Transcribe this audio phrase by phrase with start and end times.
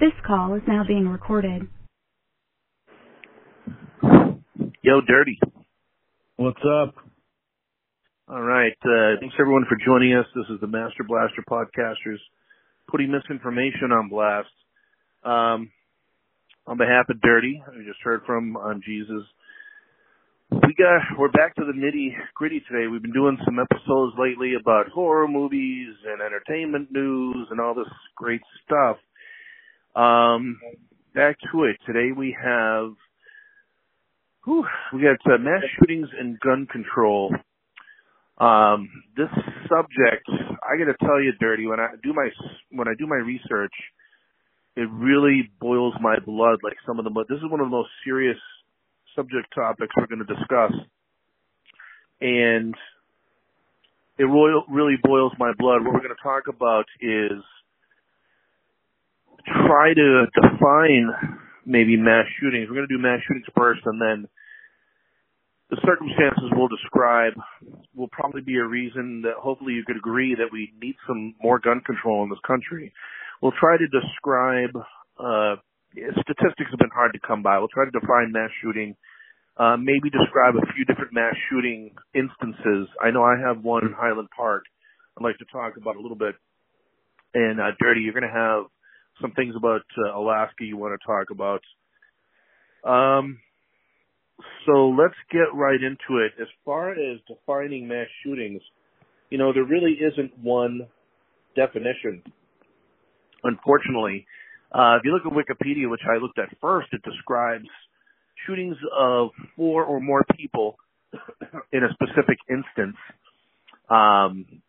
[0.00, 1.68] This call is now being recorded.
[4.82, 5.38] Yo, Dirty.
[6.36, 6.94] What's up?
[8.26, 8.72] All right.
[8.82, 10.24] Uh, thanks everyone for joining us.
[10.34, 12.16] This is the Master Blaster podcasters
[12.90, 14.48] putting misinformation on blast.
[15.22, 15.70] Um,
[16.66, 19.24] on behalf of Dirty, we just heard from on Jesus.
[20.50, 22.86] We got we're back to the nitty gritty today.
[22.86, 27.92] We've been doing some episodes lately about horror movies and entertainment news and all this
[28.16, 28.96] great stuff.
[29.94, 30.60] Um,
[31.14, 31.76] back to it.
[31.84, 32.92] Today we have
[34.44, 37.34] whew, we got uh, mass shootings and gun control.
[38.38, 39.28] Um, this
[39.68, 40.26] subject,
[40.62, 41.66] I got to tell you, dirty.
[41.66, 42.28] When I do my
[42.70, 43.74] when I do my research,
[44.76, 46.60] it really boils my blood.
[46.62, 48.38] Like some of the, this is one of the most serious
[49.16, 50.72] subject topics we're going to discuss,
[52.20, 52.74] and
[54.18, 55.84] it really, really boils my blood.
[55.84, 57.42] What we're going to talk about is
[59.46, 62.68] try to define maybe mass shootings.
[62.68, 64.28] We're going to do mass shootings first, and then
[65.70, 67.34] the circumstances we'll describe
[67.94, 71.58] will probably be a reason that hopefully you could agree that we need some more
[71.58, 72.92] gun control in this country.
[73.40, 74.74] We'll try to describe,
[75.18, 75.56] uh,
[75.94, 77.58] statistics have been hard to come by.
[77.58, 78.96] We'll try to define mass shooting,
[79.56, 82.88] uh, maybe describe a few different mass shooting instances.
[83.00, 84.64] I know I have one in Highland Park
[85.20, 86.34] I'd like to talk about a little bit.
[87.34, 88.64] And, uh, Dirty, you're going to have
[89.20, 91.62] some things about uh, Alaska you want to talk about.
[92.84, 93.38] Um,
[94.66, 96.32] so let's get right into it.
[96.40, 98.62] As far as defining mass shootings,
[99.30, 100.88] you know, there really isn't one
[101.54, 102.22] definition.
[103.44, 104.26] Unfortunately,
[104.72, 107.66] uh, if you look at Wikipedia, which I looked at first, it describes
[108.46, 110.76] shootings of four or more people
[111.72, 112.96] in a specific instance.
[113.88, 114.62] Um,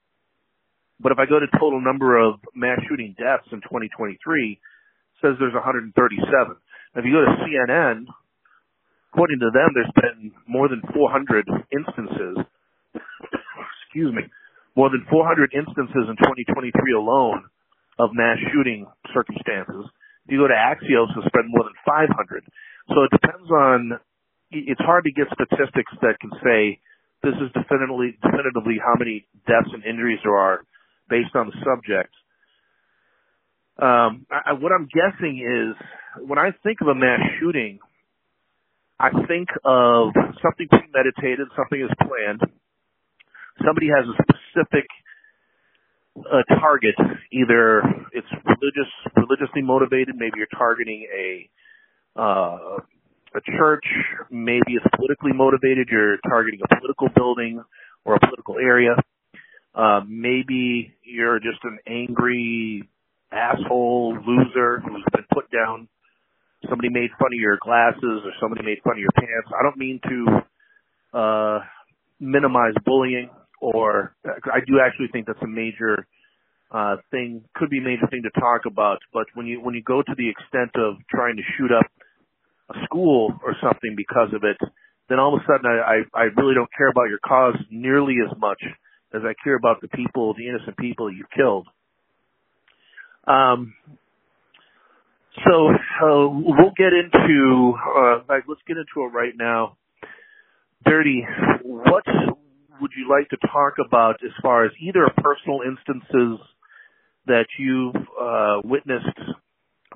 [1.02, 4.22] but if I go to total number of mass shooting deaths in 2023,
[5.22, 5.94] says there's 137.
[5.94, 8.06] If you go to CNN,
[9.14, 12.46] according to them, there's been more than 400 instances.
[13.86, 14.24] excuse me,
[14.76, 17.50] more than 400 instances in 2023 alone
[18.00, 19.90] of mass shooting circumstances.
[20.26, 22.46] If you go to Axios, it's been more than 500.
[22.94, 24.00] So it depends on.
[24.52, 26.80] It's hard to get statistics that can say
[27.24, 30.68] this is definitively definitively how many deaths and injuries there are
[31.12, 32.16] based on the subject.
[33.76, 35.76] Um, I, what I'm guessing is
[36.24, 37.80] when I think of a mass shooting,
[39.00, 42.42] I think of something premeditated, something is planned.
[43.66, 44.88] Somebody has a specific
[46.18, 46.96] uh, target.
[47.34, 47.82] Either
[48.14, 50.16] it's religious, religiously motivated.
[50.16, 51.50] Maybe you're targeting a
[52.20, 52.78] uh,
[53.34, 53.86] a church.
[54.30, 55.88] Maybe it's politically motivated.
[55.90, 57.64] You're targeting a political building
[58.06, 58.96] or a political area.
[59.74, 62.88] Uh, maybe you're just an angry
[63.32, 65.88] asshole loser who's been put down
[66.70, 69.50] somebody made fun of your glasses or somebody made fun of your pants.
[69.58, 71.60] I don't mean to uh
[72.20, 73.30] minimize bullying
[73.60, 76.06] or I do actually think that's a major
[76.72, 79.84] uh thing could be a major thing to talk about, but when you when you
[79.84, 81.86] go to the extent of trying to shoot up
[82.70, 84.58] a school or something because of it,
[85.10, 88.16] then all of a sudden I, I, I really don't care about your cause nearly
[88.24, 88.62] as much
[89.14, 91.68] as I care about the people, the innocent people you've killed.
[93.28, 93.74] Um,
[95.46, 99.78] so uh, we'll get into uh, like let's get into it right now.
[100.86, 101.24] Dirty,
[101.64, 102.04] what
[102.82, 106.40] would you like to talk about as far as either personal instances
[107.28, 109.06] that you've uh, witnessed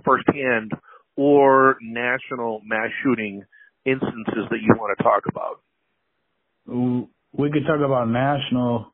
[0.06, 0.72] firsthand
[1.18, 3.44] or national mass shooting
[3.86, 5.59] instances that you want to talk about?
[7.38, 8.94] We could talk about national.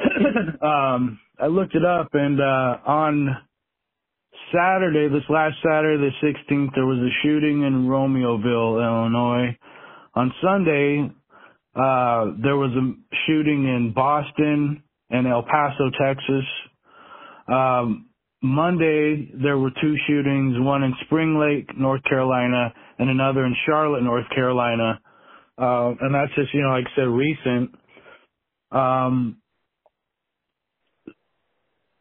[0.62, 3.36] um, I looked it up, and uh, on
[4.54, 9.56] Saturday, this last Saturday, the 16th, there was a shooting in Romeoville, Illinois.
[10.14, 11.10] On Sunday,
[11.74, 12.92] uh, there was a
[13.26, 16.44] shooting in Boston and El Paso, Texas.
[17.48, 18.06] Um,
[18.42, 24.02] Monday, there were two shootings, one in Spring Lake, North Carolina, and another in Charlotte,
[24.02, 25.00] North Carolina.
[25.58, 27.74] Uh, and that's just, you know, like I said, recent.
[28.72, 29.39] Um,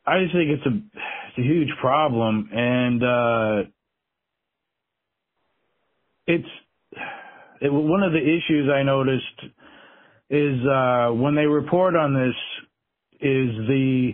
[0.10, 3.70] I just think it's a it's a huge problem, and uh,
[6.26, 6.50] it's
[7.62, 9.54] it, one of the issues I noticed
[10.32, 12.36] is uh, when they report on this
[13.22, 14.14] is the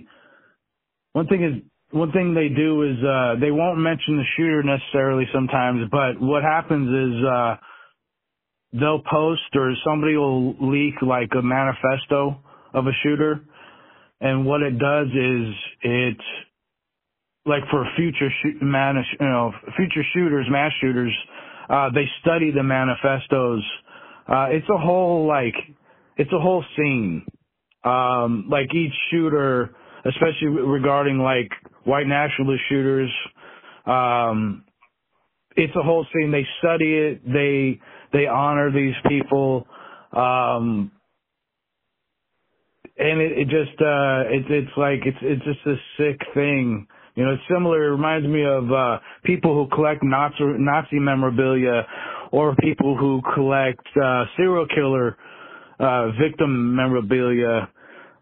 [1.14, 5.26] one thing is one thing they do is uh, they won't mention the shooter necessarily
[5.34, 7.56] sometimes, but what happens is uh,
[8.74, 12.44] they'll post or somebody will leak like a manifesto
[12.74, 13.46] of a shooter
[14.22, 16.18] and what it does is it
[17.46, 21.14] like for future shoot, man, you know, future shooters, mass shooters,
[21.70, 23.64] uh, they study the manifestos.
[24.28, 25.56] Uh, it's a whole like,
[26.18, 27.26] it's a whole scene.
[27.84, 29.76] Um, like each shooter,
[30.06, 31.52] especially regarding like
[31.84, 33.12] white nationalist shooters,
[33.86, 34.64] um,
[35.56, 36.32] it's a whole scene.
[36.32, 37.22] They study it.
[37.26, 37.80] They
[38.12, 39.68] they honor these people.
[40.12, 40.92] Um,
[42.98, 47.24] and it, it just uh it's it's like it's it's just a sick thing you
[47.24, 47.88] know, it's similar.
[47.88, 51.88] It reminds me of uh, people who collect Nazi, Nazi memorabilia,
[52.32, 55.16] or people who collect uh, serial killer
[55.80, 57.70] uh, victim memorabilia.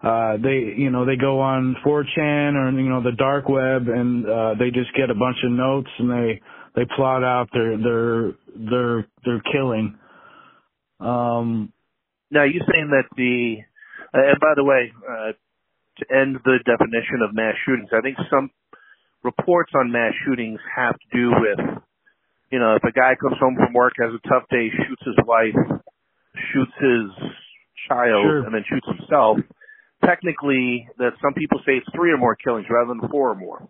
[0.01, 4.29] Uh, they, you know, they go on 4chan or you know the dark web, and
[4.29, 6.41] uh, they just get a bunch of notes and they
[6.75, 9.97] they plot out their their their their killing.
[10.99, 11.73] Um,
[12.29, 13.57] now, you saying that the,
[14.13, 15.31] and by the way, uh,
[15.97, 18.49] to end the definition of mass shootings, I think some
[19.23, 21.59] reports on mass shootings have to do with,
[22.51, 25.17] you know, if a guy comes home from work, has a tough day, shoots his
[25.25, 25.57] wife,
[26.53, 27.09] shoots his
[27.87, 28.43] child, sure.
[28.45, 29.37] and then shoots himself.
[30.05, 33.67] Technically, that some people say it's three or more killings rather than four or more.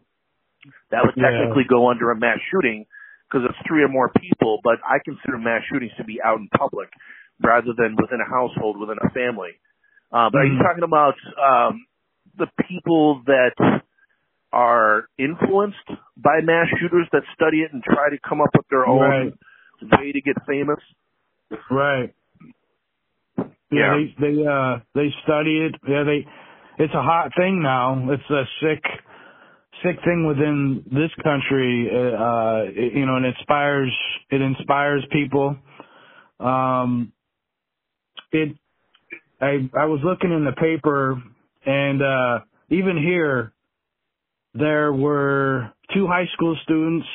[0.92, 1.76] That would technically yeah.
[1.76, 2.86] go under a mass shooting
[3.28, 6.48] because it's three or more people, but I consider mass shootings to be out in
[6.58, 6.90] public
[7.44, 9.60] rather than within a household, within a family.
[10.14, 10.38] Uh, but mm-hmm.
[10.38, 10.62] are you mm-hmm.
[10.62, 11.86] talking about um,
[12.38, 13.82] the people that
[14.54, 15.78] are influenced
[16.16, 19.34] by mass shooters that study it and try to come up with their own right.
[20.00, 20.80] way to get famous.
[21.72, 22.14] Right.
[23.38, 25.76] Yeah, yeah, they they uh they study it.
[25.88, 26.28] Yeah, they
[26.78, 28.12] it's a hot thing now.
[28.12, 28.84] It's a sick
[29.84, 31.90] sick thing within this country.
[31.90, 33.92] Uh, it, you know, it inspires
[34.30, 35.58] it inspires people.
[36.40, 37.14] Um,
[38.32, 38.56] it
[39.42, 41.22] I I was looking in the paper
[41.66, 42.40] and uh
[42.70, 43.54] even here
[44.54, 47.08] there were two high school students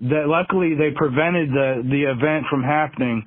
[0.00, 3.24] that luckily they prevented the the event from happening.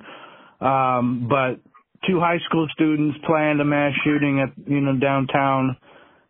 [0.60, 1.60] Um, but
[2.06, 5.76] two high school students planned a mass shooting at you know downtown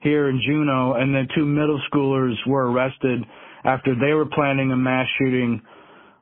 [0.00, 3.20] here in Juneau, and then two middle schoolers were arrested
[3.64, 5.61] after they were planning a mass shooting.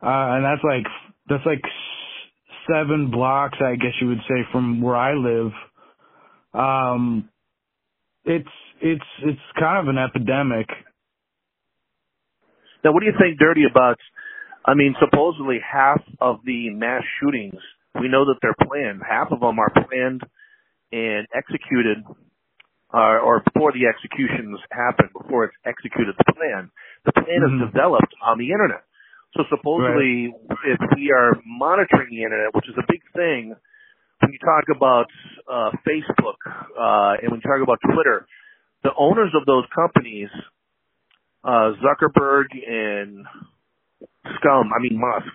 [0.03, 0.87] Uh, and that's like
[1.29, 1.63] that's like
[2.71, 5.53] seven blocks, I guess you would say, from where I live.
[6.55, 7.29] Um,
[8.25, 8.49] it's
[8.81, 10.69] it's it's kind of an epidemic.
[12.85, 13.99] Now, what do you think, Dirty, about?
[14.65, 17.61] I mean, supposedly half of the mass shootings
[18.01, 19.03] we know that they're planned.
[19.09, 20.23] Half of them are planned
[20.93, 22.05] and executed,
[22.93, 26.15] uh, or before the executions happen, before it's executed.
[26.19, 26.71] The plan,
[27.05, 27.65] the plan mm-hmm.
[27.65, 28.85] is developed on the internet.
[29.37, 30.73] So supposedly, right.
[30.73, 33.55] if we are monitoring the internet, which is a big thing,
[34.21, 35.07] when you talk about
[35.47, 38.27] uh, Facebook uh, and when you talk about Twitter,
[38.83, 40.29] the owners of those companies,
[41.45, 43.27] uh, Zuckerberg and
[44.39, 45.35] Scum, I mean Musk,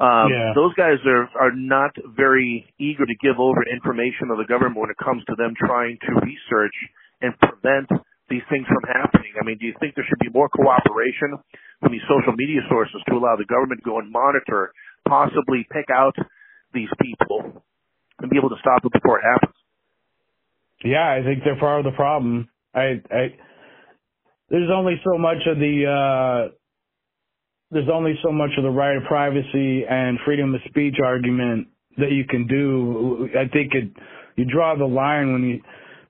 [0.00, 0.52] um, yeah.
[0.54, 4.90] those guys are are not very eager to give over information to the government when
[4.90, 6.74] it comes to them trying to research
[7.20, 7.88] and prevent
[8.32, 9.36] these things from happening.
[9.36, 11.36] I mean, do you think there should be more cooperation
[11.84, 14.72] from these social media sources to allow the government to go and monitor,
[15.04, 16.16] possibly pick out
[16.72, 17.62] these people
[18.20, 19.56] and be able to stop it before it happens?
[20.84, 22.48] Yeah, I think they're part of the problem.
[22.74, 23.36] I, I
[24.48, 26.54] there's only so much of the uh
[27.70, 32.12] there's only so much of the right of privacy and freedom of speech argument that
[32.12, 33.28] you can do.
[33.32, 33.92] I think it
[34.36, 35.60] you draw the line when you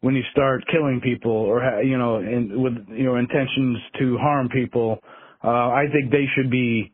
[0.03, 4.49] when you start killing people or you know in, with you know intentions to harm
[4.49, 4.99] people.
[5.43, 6.93] Uh, I think they should be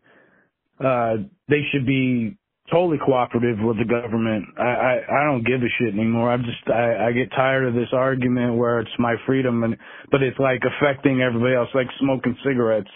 [0.78, 1.16] uh,
[1.48, 2.36] they should be
[2.70, 4.44] totally cooperative with the government.
[4.58, 6.30] I, I, I don't give a shit anymore.
[6.30, 9.76] I just I, I get tired of this argument where it's my freedom and
[10.10, 12.92] but it's like affecting everybody else, like smoking cigarettes.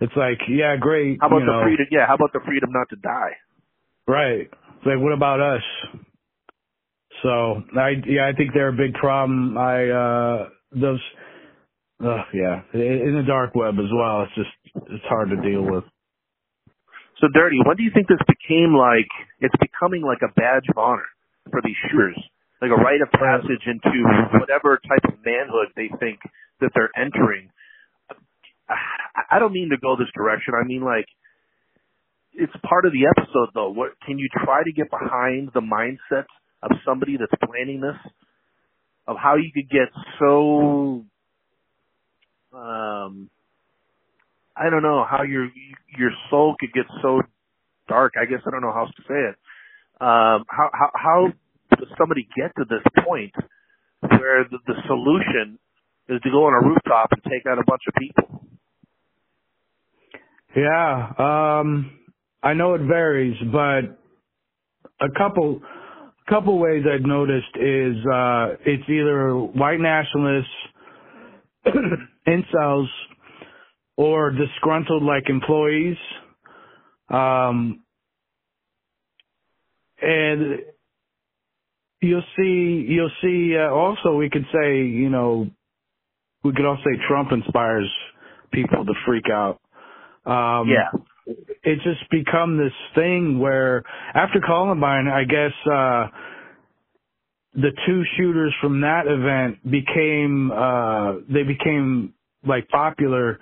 [0.00, 1.18] It's like, yeah, great.
[1.20, 3.32] How about you the freedom yeah, how about the freedom not to die?
[4.06, 4.48] Right.
[4.50, 5.62] It's like what about us?
[7.22, 9.56] So I yeah, I think they're a big problem.
[9.58, 11.00] I uh those
[12.04, 12.62] uh yeah.
[12.74, 14.22] In the dark web as well.
[14.22, 15.84] It's just it's hard to deal with.
[17.20, 19.10] So, Dirty, when do you think this became like,
[19.40, 21.06] it's becoming like a badge of honor
[21.50, 22.14] for these shooters?
[22.62, 26.20] Like a rite of passage into whatever type of manhood they think
[26.60, 27.50] that they're entering.
[28.68, 30.54] I don't mean to go this direction.
[30.54, 31.06] I mean like,
[32.34, 33.70] it's part of the episode though.
[33.70, 36.26] What, can you try to get behind the mindset
[36.62, 37.96] of somebody that's planning this?
[39.06, 39.88] Of how you could get
[40.18, 41.04] so,
[42.52, 43.30] um,
[44.54, 45.48] I don't know how your
[45.98, 47.22] your soul could get so
[47.88, 48.14] dark.
[48.20, 49.36] I guess I don't know how else to say it.
[50.00, 51.26] Um, how how how
[51.76, 53.32] does somebody get to this point
[54.00, 55.58] where the, the solution
[56.08, 58.44] is to go on a rooftop and take out a bunch of people?
[60.56, 61.98] Yeah, um,
[62.42, 63.98] I know it varies, but
[65.00, 65.60] a couple
[66.28, 70.48] couple ways I've noticed is uh, it's either white nationalists,
[72.28, 72.86] incels,
[73.96, 75.96] or disgruntled like employees.
[77.10, 77.82] Um,
[80.02, 80.60] and
[82.00, 83.56] you'll see, you'll see.
[83.56, 85.48] Uh, also, we could say, you know,
[86.44, 87.90] we could also say Trump inspires
[88.52, 89.60] people to freak out.
[90.26, 90.90] Um, Yeah.
[91.64, 96.06] It's just become this thing where after Columbine, I guess uh
[97.54, 102.14] the two shooters from that event became uh they became
[102.46, 103.40] like popular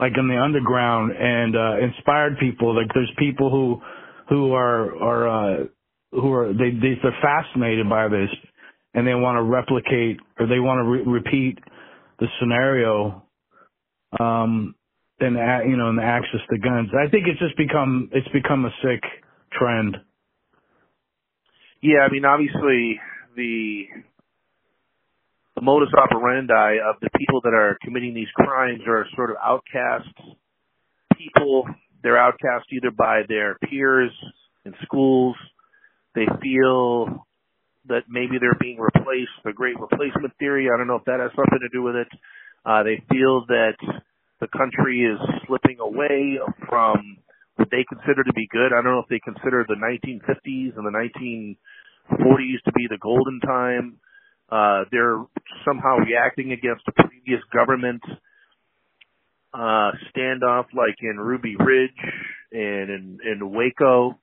[0.00, 2.74] like in the underground and uh inspired people.
[2.76, 3.80] Like there's people who
[4.28, 5.64] who are are uh
[6.12, 8.30] who are they, they they're fascinated by this
[8.94, 11.58] and they want to replicate or they want to re- repeat
[12.20, 13.24] the scenario.
[14.20, 14.74] Um
[15.22, 15.36] and
[15.70, 18.70] you know and the access to guns i think it's just become it's become a
[18.82, 19.02] sick
[19.52, 19.96] trend
[21.82, 23.00] Yeah, I mean, obviously
[23.34, 23.86] the
[25.56, 30.14] the modus operandi of the people that are committing these crimes are sort of outcasts
[31.16, 31.66] people.
[32.02, 34.12] They're outcast either by their peers
[34.64, 35.36] in schools.
[36.14, 37.26] They feel
[37.88, 39.34] that maybe they're being replaced.
[39.44, 40.68] The great replacement theory.
[40.72, 42.08] I don't know if that has something to do with it.
[42.64, 43.74] Uh, they feel that
[44.42, 46.36] the country is slipping away
[46.68, 47.16] from
[47.54, 48.74] what they consider to be good.
[48.74, 53.38] I don't know if they consider the 1950s and the 1940s to be the golden
[53.38, 54.00] time.
[54.50, 55.22] Uh, they're
[55.64, 58.02] somehow reacting against a previous government
[59.54, 62.02] uh, standoff, like in Ruby Ridge
[62.50, 64.18] and in, in Waco.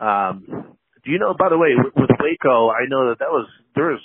[0.00, 0.74] Um,
[1.04, 1.36] do you know?
[1.38, 4.00] By the way, with, with Waco, I know that that was there was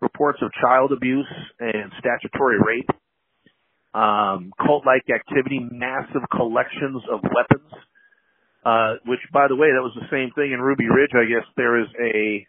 [0.00, 2.90] reports of child abuse and statutory rape
[3.94, 7.70] um, cult-like activity, massive collections of weapons.
[8.64, 11.12] Uh, which, by the way, that was the same thing in Ruby Ridge.
[11.12, 12.46] I guess there is a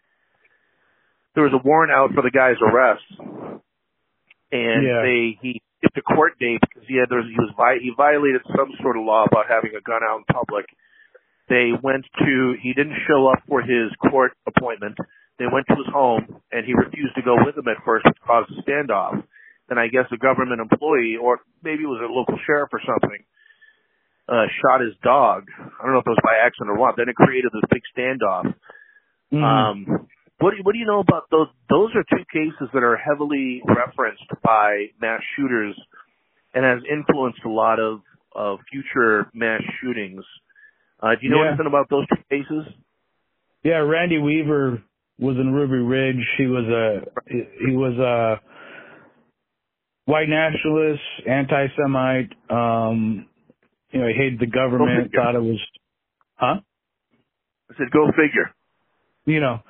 [1.34, 3.04] there was a warrant out for the guy's arrest,
[4.50, 5.02] and Yeah.
[5.04, 8.40] they he skipped a court date because he had there was, he was he violated
[8.56, 10.64] some sort of law about having a gun out in public.
[11.52, 14.96] They went to he didn't show up for his court appointment.
[15.38, 18.16] They went to his home, and he refused to go with them at first, which
[18.24, 19.22] caused a standoff
[19.68, 23.24] then I guess a government employee or maybe it was a local sheriff or something
[24.28, 25.44] uh shot his dog.
[25.58, 26.96] I don't know if it was by accident or what.
[26.96, 28.54] Then it created this big standoff.
[29.32, 29.42] Mhm.
[29.42, 30.08] Um
[30.38, 32.96] what do you, what do you know about those those are two cases that are
[32.96, 35.74] heavily referenced by mass shooters
[36.54, 38.00] and has influenced a lot of
[38.34, 40.24] of future mass shootings.
[41.02, 41.48] Uh do you know Yeah.
[41.48, 42.66] anything about those two cases?
[43.62, 44.82] yeah randy weaver
[45.18, 47.02] was in ruby ridge he was a
[47.66, 48.40] he was a
[50.06, 53.26] white nationalist anti-semite um
[53.92, 55.60] you know he hated the government thought it was
[56.36, 56.60] huh
[57.70, 58.54] I said go figure.
[59.26, 59.60] you know,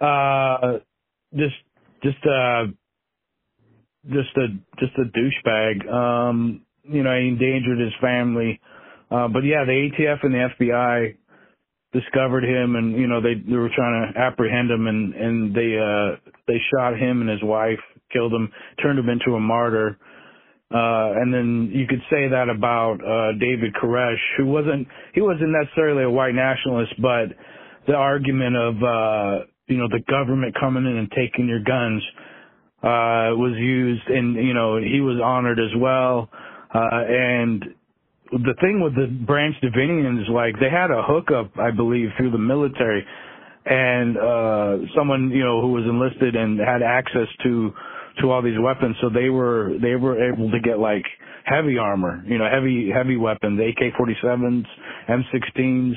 [0.00, 0.78] uh,
[1.34, 1.56] just
[2.02, 2.66] just uh,
[4.08, 4.48] just a
[4.78, 5.90] just a douchebag.
[5.90, 8.60] Um, you know, he endangered his family.
[9.10, 11.16] Uh, but yeah, the ATF and the FBI
[11.92, 15.78] discovered him, and you know they they were trying to apprehend him, and and they
[15.78, 17.80] uh they shot him and his wife,
[18.12, 18.50] killed him,
[18.82, 19.98] turned him into a martyr.
[20.68, 25.50] Uh, and then you could say that about, uh, David Koresh, who wasn't, he wasn't
[25.50, 27.26] necessarily a white nationalist, but
[27.86, 32.02] the argument of, uh, you know, the government coming in and taking your guns,
[32.82, 36.28] uh, was used and, you know, he was honored as well.
[36.74, 37.64] Uh, and
[38.32, 42.38] the thing with the Branch Davidians, like they had a hookup, I believe, through the
[42.38, 43.06] military
[43.66, 47.70] and, uh, someone, you know, who was enlisted and had access to,
[48.20, 48.96] to all these weapons.
[49.00, 51.04] So they were, they were able to get like
[51.44, 54.64] heavy armor, you know, heavy, heavy weapons, AK-47s,
[55.08, 55.94] M16s,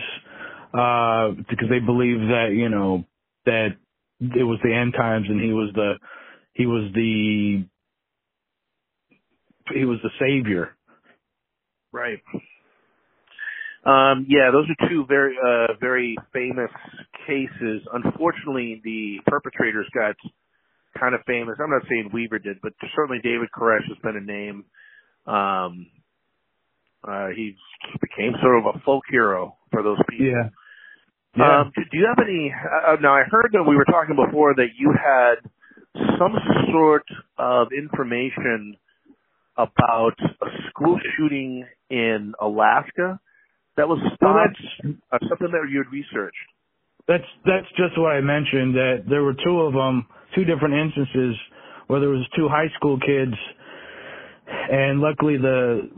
[0.74, 3.06] uh, because they believed that, you know,
[3.46, 3.70] that
[4.20, 5.94] it was the end times and he was the,
[6.54, 7.66] he was the,
[9.74, 10.76] he was the savior.
[11.92, 12.20] Right.
[13.86, 16.72] Um, yeah, those are two very, uh, very famous
[17.26, 17.82] cases.
[17.94, 20.16] Unfortunately, the perpetrators got
[20.98, 21.58] kind of famous.
[21.62, 24.66] I'm not saying Weaver did, but certainly David Koresh has been a name.
[25.26, 25.88] Um,
[27.08, 27.56] uh, he
[28.02, 30.28] became sort of a folk hero for those people.
[30.28, 30.50] Yeah.
[31.38, 31.62] Yeah.
[31.62, 32.52] Um, do, do you have any?
[32.52, 35.36] Uh, now, I heard that we were talking before that you had
[36.18, 36.34] some
[36.72, 37.06] sort
[37.38, 38.76] of information
[39.56, 43.20] about a school shooting in Alaska
[43.78, 46.36] that was that's uh, something that you had researched.
[47.08, 48.76] that's that's just what I mentioned.
[48.76, 50.08] That there were two of them,
[50.40, 51.36] two different instances
[51.88, 53.34] where there was two high school kids.
[54.72, 55.90] And luckily the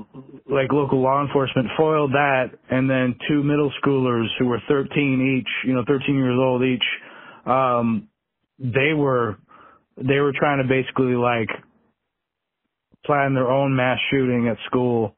[0.49, 2.51] like local law enforcement foiled that.
[2.69, 6.83] And then two middle schoolers who were 13 each you know 13 years old each
[7.45, 8.07] um
[8.59, 9.37] they were
[9.97, 11.49] they were trying to basically like
[13.05, 15.15] plan their own mass shooting at school.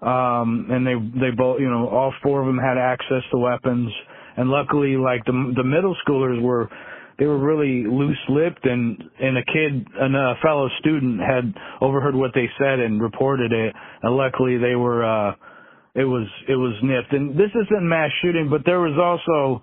[0.00, 3.92] Um and they they both you know all four of them had access to weapons.
[4.36, 6.70] And luckily like the the middle schoolers were
[7.22, 12.32] they were really loose-lipped and and a kid and a fellow student had overheard what
[12.34, 15.32] they said and reported it and luckily they were uh
[15.94, 17.12] it was it was nipped.
[17.12, 19.62] And this isn't mass shooting but there was also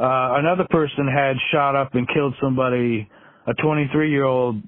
[0.00, 3.06] uh another person had shot up and killed somebody
[3.46, 4.62] a 23 year old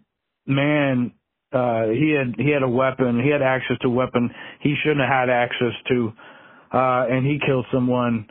[0.47, 1.11] man
[1.55, 4.29] uh he had he had a weapon he had access to a weapon
[4.61, 6.13] he shouldn't have had access to
[6.75, 8.27] uh and he killed someone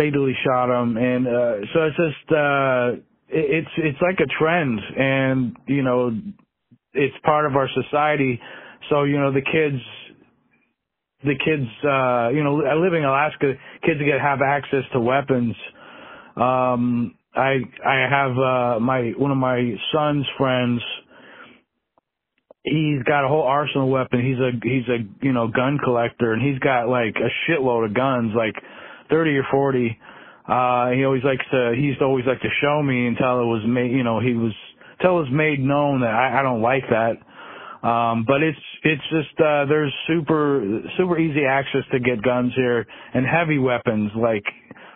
[0.00, 0.96] fatally shot him.
[0.96, 2.88] And uh so it's just uh
[3.28, 4.80] it, it's it's like a trend.
[4.96, 6.10] And you know
[6.94, 8.40] it's part of our society.
[8.88, 9.82] So you know the kids
[11.22, 13.54] the kids uh you know living in Alaska.
[13.84, 15.54] Kids get have access to weapons.
[16.36, 20.80] Um I I have uh my one of my son's friends
[22.62, 26.32] he's got a whole arsenal of weapons he's a he's a you know gun collector.
[26.32, 28.32] And he's got like a shitload of guns.
[28.36, 28.54] Like
[29.10, 29.98] 30 or 40.
[30.48, 33.46] Uh, he always likes to, he used to always like to show me until it
[33.46, 34.52] was made, you know, he was,
[34.98, 37.16] until it was made known that I, I don't like that.
[37.86, 42.86] Um, but it's, it's just, uh, there's super, super easy access to get guns here
[43.14, 44.10] and heavy weapons.
[44.16, 44.44] Like,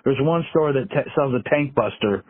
[0.04, 2.24] there's one store that t- sells a tank buster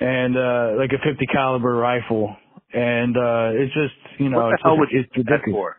[0.00, 2.34] and, uh, like a 50 caliber rifle.
[2.72, 5.74] And, uh, it's just, you know, what the it's, hell just, would it's ridiculous.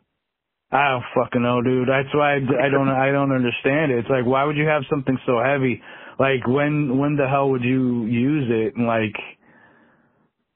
[0.72, 1.88] I don't fucking know, dude.
[1.88, 4.00] That's why I, I don't I don't understand it.
[4.00, 5.82] It's like why would you have something so heavy?
[6.20, 8.76] Like when when the hell would you use it?
[8.76, 9.16] And like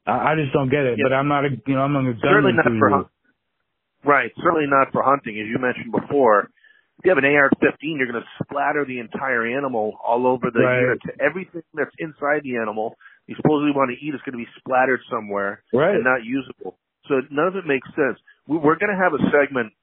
[0.05, 0.97] I, I just don't get it.
[0.99, 1.05] Yeah.
[1.07, 3.07] But I'm not a you know I'm not a Certainly not for hunt-
[4.03, 4.31] right.
[4.43, 6.49] Certainly not for hunting, as you mentioned before.
[6.99, 10.59] If you have an AR-15, you're going to splatter the entire animal all over the
[10.59, 10.81] Right.
[10.81, 10.99] unit.
[11.19, 12.93] Everything that's inside the animal
[13.25, 15.95] you supposedly want to eat is going to be splattered somewhere Right.
[15.95, 16.77] and not usable.
[17.07, 18.19] So none of it makes sense.
[18.45, 19.73] We're going to have a segment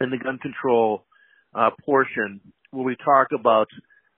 [0.00, 1.04] in the gun control
[1.54, 3.68] uh, portion where we talk about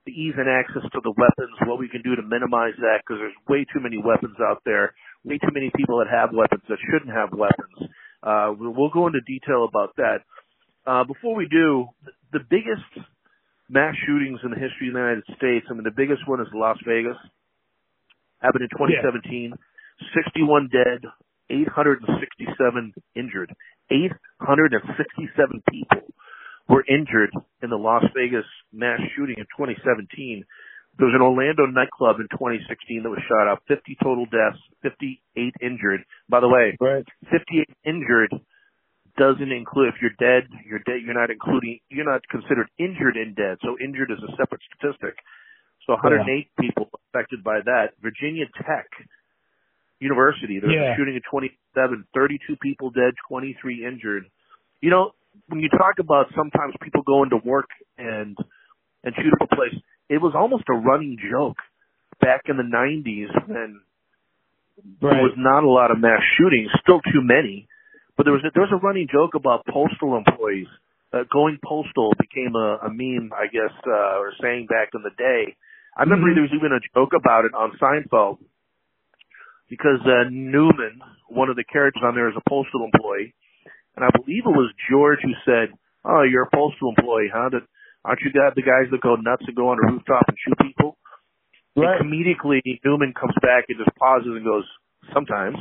[0.07, 3.21] the ease and access to the weapons, what we can do to minimize that, because
[3.21, 6.79] there's way too many weapons out there, way too many people that have weapons that
[6.91, 7.91] shouldn't have weapons.
[8.23, 10.25] Uh, we'll we'll go into detail about that.
[10.87, 11.87] Uh, before we do,
[12.33, 12.89] the biggest
[13.69, 16.49] mass shootings in the history of the United States, I mean, the biggest one is
[16.53, 17.17] Las Vegas.
[18.41, 19.53] Happened in 2017.
[20.17, 21.05] 61 dead,
[21.51, 23.53] 867 injured.
[23.91, 26.03] 867 people
[26.69, 27.31] were injured
[27.63, 30.45] in the Las Vegas mass shooting in 2017.
[30.99, 33.63] There was an Orlando nightclub in 2016 that was shot up.
[33.69, 36.05] 50 total deaths, 58 injured.
[36.29, 37.07] By the way, Right.
[37.31, 38.31] 58 injured
[39.17, 41.03] doesn't include if you're dead, you're dead.
[41.05, 41.81] You're not including.
[41.89, 43.59] You're not considered injured in dead.
[43.63, 45.19] So injured is a separate statistic.
[45.87, 47.93] So 108 people affected by that.
[48.01, 48.87] Virginia Tech
[50.01, 50.59] University.
[50.59, 50.93] There was Yeah.
[50.93, 54.25] a shooting at 27, 32 people dead, 23 injured.
[54.81, 55.13] You know,
[55.49, 58.37] when you talk about sometimes people going to work and
[59.05, 59.75] and shoot up a place,
[60.09, 61.57] it was almost a running joke
[62.21, 63.81] back in the 90s when
[65.01, 67.67] there was not a lot of mass shootings, still too many,
[68.17, 70.69] but there was a, there was a running joke about postal employees.
[71.13, 75.11] Uh, going postal became a, a meme, I guess, uh, or saying back in the
[75.17, 75.57] day.
[75.97, 76.35] I remember Mhm.
[76.35, 78.39] there was even a joke about it on Seinfeld
[79.71, 80.99] because uh, Newman,
[81.31, 83.33] one of the characters on there, is a postal employee,
[83.95, 85.71] and I believe it was George who said,
[86.05, 87.55] "Oh, you're a postal employee, huh?
[87.55, 87.65] That
[88.05, 90.99] aren't you the guys that go nuts and go on a rooftop and shoot people?"
[91.79, 92.03] Right.
[92.03, 94.67] And comedically, Newman comes back and just pauses and goes,
[95.15, 95.57] "Sometimes."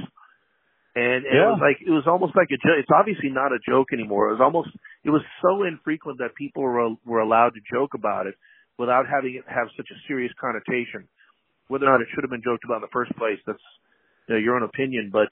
[0.98, 2.82] And, and it was like it was almost like a joke.
[2.82, 4.34] It's obviously not a joke anymore.
[4.34, 4.74] It was almost
[5.06, 8.34] it was so infrequent that people were were allowed to joke about it
[8.82, 11.06] without having it have such a serious connotation.
[11.70, 13.62] Whether or not it should have been joked about in the first place, that's
[14.30, 15.10] you know, your own opinion.
[15.12, 15.30] But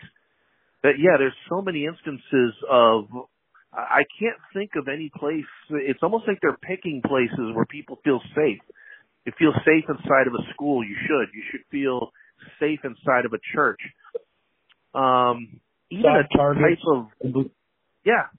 [0.81, 3.05] but yeah, there's so many instances of
[3.73, 5.45] I can't think of any place.
[5.69, 8.59] It's almost like they're picking places where people feel safe.
[9.25, 10.83] You feel safe inside of a school.
[10.83, 11.29] You should.
[11.35, 12.11] You should feel
[12.59, 13.79] safe inside of a church.
[14.95, 15.59] Um,
[15.91, 16.81] even Soft a targets.
[16.81, 17.45] type of
[18.03, 18.31] yeah.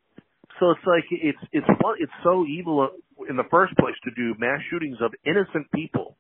[0.59, 1.67] So it's like it's it's
[2.01, 2.89] it's so evil
[3.29, 6.17] in the first place to do mass shootings of innocent people.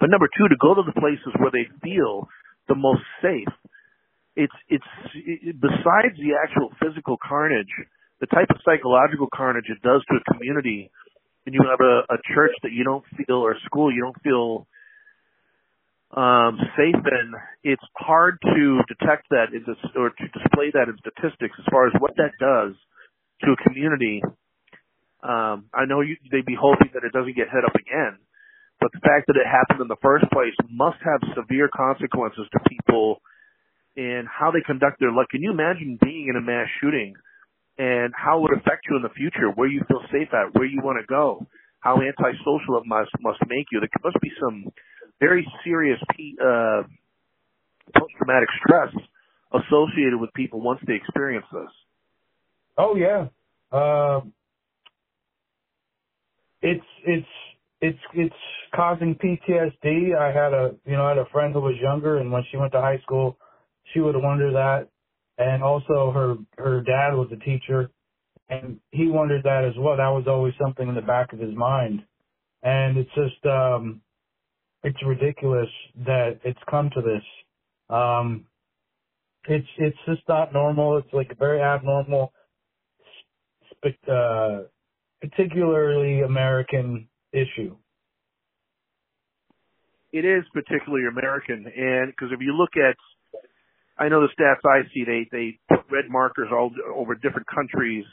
[0.00, 2.28] But number two, to go to the places where they feel
[2.68, 3.52] the most safe.
[4.36, 7.70] It's it's it, besides the actual physical carnage,
[8.20, 10.90] the type of psychological carnage it does to a community.
[11.44, 14.22] When you have a, a church that you don't feel or a school you don't
[14.22, 14.66] feel
[16.16, 17.26] um, safe in,
[17.64, 21.86] it's hard to detect that in this, or to display that in statistics as far
[21.86, 22.74] as what that does
[23.42, 24.22] to a community.
[25.22, 28.18] Um, I know you, they'd be hoping that it doesn't get hit up again,
[28.84, 32.60] but the fact that it happened in the first place must have severe consequences to
[32.68, 33.16] people
[33.96, 35.24] in how they conduct their life.
[35.30, 37.16] Can you imagine being in a mass shooting
[37.78, 40.68] and how it would affect you in the future, where you feel safe at, where
[40.68, 41.46] you want to go,
[41.80, 43.80] how antisocial it must must make you.
[43.80, 44.68] There must be some
[45.18, 45.98] very serious
[46.44, 46.84] uh,
[47.96, 48.92] post-traumatic stress
[49.48, 51.72] associated with people once they experience this.
[52.76, 53.32] Oh yeah,
[53.72, 54.20] uh,
[56.60, 57.32] it's it's
[57.80, 58.34] it's it's
[58.74, 60.16] causing PTSD.
[60.18, 62.56] I had a you know I had a friend who was younger, and when she
[62.56, 63.38] went to high school,
[63.92, 64.88] she would wonder that,
[65.38, 67.90] and also her her dad was a teacher,
[68.50, 69.96] and he wondered that as well.
[69.96, 72.02] That was always something in the back of his mind,
[72.62, 74.02] and it's just um
[74.84, 75.68] it's ridiculous
[76.06, 77.22] that it's come to this.
[77.90, 78.46] Um,
[79.48, 80.98] it's it's just not normal.
[80.98, 82.32] It's like very abnormal,
[84.08, 84.62] uh,
[85.22, 87.76] particularly American issue.
[90.12, 92.96] It is particularly American, and because if you look at,
[93.98, 98.04] I know the stats I see, they they put red markers all over different countries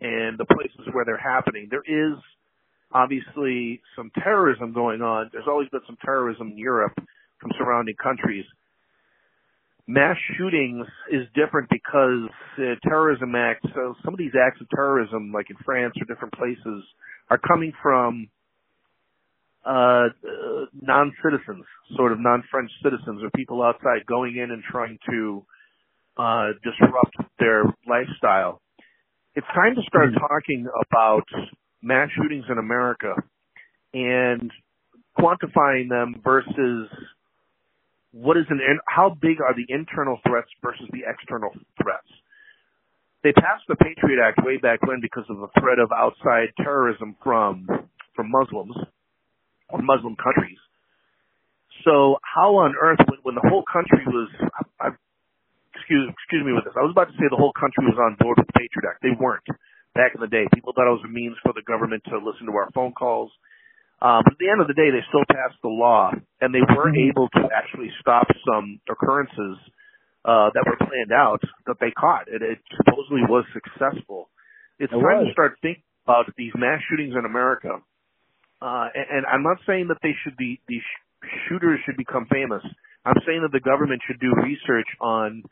[0.00, 1.68] and the places where they're happening.
[1.70, 2.18] There is
[2.92, 5.30] obviously some terrorism going on.
[5.32, 6.94] There's always been some terrorism in Europe
[7.40, 8.44] from surrounding countries.
[9.88, 15.32] Mass shootings is different because uh, terrorism acts, so some of these acts of terrorism,
[15.34, 16.84] like in France or different places,
[17.30, 18.28] are coming from
[19.66, 21.64] uh, uh, non-citizens,
[21.96, 25.44] sort of non-French citizens or people outside going in and trying to
[26.16, 28.60] uh, disrupt their lifestyle.
[29.34, 30.18] It's time to start mm-hmm.
[30.18, 31.24] talking about
[31.82, 33.14] mass shootings in America
[33.94, 34.50] and
[35.18, 36.88] quantifying them versus
[38.12, 42.08] what is an how big are the internal threats versus the external threats.
[43.24, 47.16] They passed the Patriot Act way back when because of the threat of outside terrorism
[47.24, 47.66] from
[48.14, 48.76] from Muslims
[49.70, 50.60] or Muslim countries.
[51.84, 54.88] So how on earth, when, when the whole country was, I, I,
[55.74, 58.20] excuse excuse me with this, I was about to say the whole country was on
[58.20, 59.00] board with the Patriot Act.
[59.02, 59.48] They weren't
[59.96, 60.46] back in the day.
[60.52, 63.32] People thought it was a means for the government to listen to our phone calls.
[64.02, 66.10] Um, but at the end of the day, they still passed the law,
[66.42, 67.06] and they were mm-hmm.
[67.06, 69.62] able to actually stop some occurrences
[70.26, 71.38] uh, that were planned out
[71.70, 72.26] that they caught.
[72.26, 74.26] It, it supposedly was successful.
[74.82, 75.30] It's it time was.
[75.30, 77.78] to start thinking about these mass shootings in America.
[78.58, 80.86] Uh, and, and I'm not saying that they should be these
[81.46, 82.62] shooters should become famous.
[83.06, 85.42] I'm saying that the government should do research on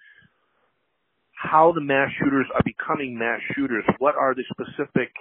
[1.34, 3.84] how the mass shooters are becoming mass shooters.
[3.98, 5.14] What are the specific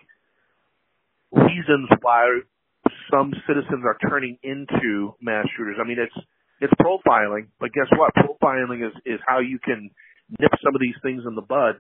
[1.32, 2.42] reasons why
[3.12, 5.78] some citizens are turning into mass shooters?
[5.82, 6.26] I mean, it's
[6.62, 8.14] it's profiling, but guess what?
[8.16, 9.92] Profiling is is how you can
[10.40, 11.80] nip some of these things in the bud.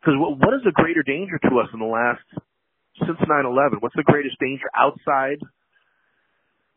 [0.00, 2.24] Because what, what is a greater danger to us in the last
[2.98, 3.80] since 9/11?
[3.80, 5.38] What's the greatest danger outside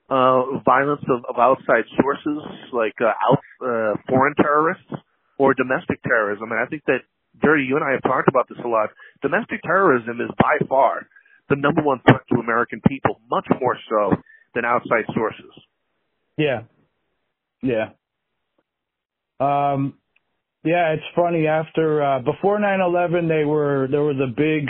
[0.10, 2.40] uh, violence of, of outside sources
[2.74, 4.94] like uh, out uh, foreign terrorists?
[5.38, 6.52] or domestic terrorism.
[6.52, 7.04] And I think that,
[7.42, 8.90] Dirty, you and I have talked about this a lot.
[9.22, 11.08] Domestic terrorism is by far
[11.50, 14.16] the number one threat to American people, much more so
[14.54, 15.52] than outside sources.
[16.38, 16.64] Yeah.
[17.62, 17.90] Yeah.
[19.40, 19.96] Um,
[20.64, 21.48] yeah, it's funny.
[21.48, 24.70] After uh, before 9/11, they were there was a big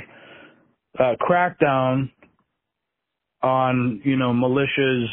[0.99, 2.11] uh, crackdown
[3.41, 5.05] on you know militias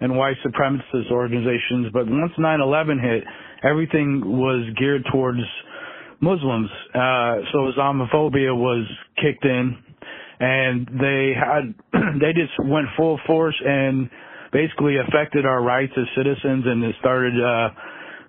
[0.00, 1.88] and white supremacist organizations.
[1.92, 3.24] But once 9/11 hit,
[3.64, 5.40] everything was geared towards
[6.20, 6.70] Muslims.
[6.94, 8.86] Uh, so Islamophobia was
[9.16, 9.76] kicked in,
[10.42, 11.74] and they had
[12.20, 14.10] they just went full force and
[14.52, 17.68] basically affected our rights as citizens, and it started uh,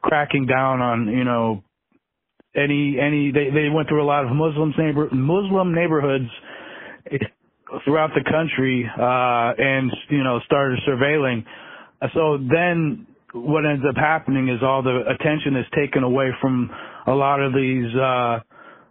[0.01, 1.63] cracking down on you know
[2.55, 6.29] any any they they went through a lot of Muslim neighbor Muslim neighborhoods
[7.83, 11.43] throughout the country uh and you know started surveilling.
[12.13, 16.69] So then what ends up happening is all the attention is taken away from
[17.07, 18.39] a lot of these uh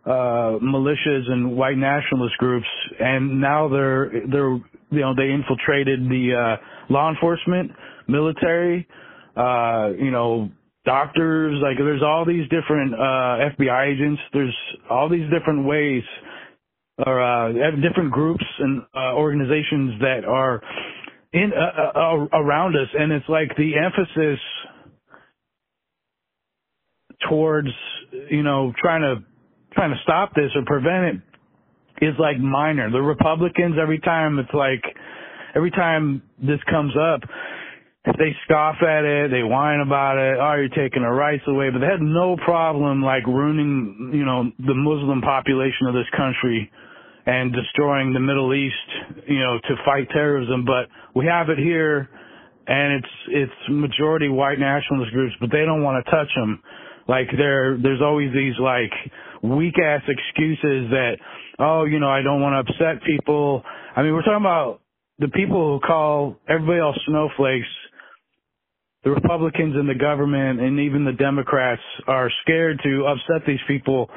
[0.04, 2.66] uh militias and white nationalist groups
[2.98, 4.54] and now they're they're
[4.90, 7.70] you know they infiltrated the uh law enforcement
[8.08, 8.86] military
[9.36, 10.50] uh you know
[10.84, 14.20] doctors like there's all these different uh FBI agents.
[14.32, 14.56] There's
[14.90, 16.02] all these different ways
[17.06, 20.60] or uh different groups and uh organizations that are
[21.32, 24.38] in uh, uh, around us, and it's like the emphasis
[27.28, 27.68] towards
[28.30, 29.24] you know trying to
[29.74, 31.16] trying to stop this or prevent
[32.00, 32.90] it is like minor.
[32.90, 34.82] The Republicans every time it's like
[35.54, 37.20] every time this comes up,
[38.04, 41.78] they scoff at it, they whine about it, oh, you're taking our rights away, but
[41.78, 46.70] they had no problem like ruining, you know, the Muslim population of this country
[47.26, 50.64] and destroying the Middle East, you know, to fight terrorism.
[50.64, 52.10] But we have it here
[52.66, 56.60] and it's, it's majority white nationalist groups, but they don't want to touch them.
[57.06, 58.90] Like there, there's always these like
[59.42, 61.16] weak ass excuses that,
[61.58, 63.62] oh, you know, I don't want to upset people.
[63.96, 64.80] I mean, we're talking about
[65.18, 67.68] the people who call everybody else snowflakes
[69.04, 74.08] the Republicans in the government and even the Democrats are scared to upset these people.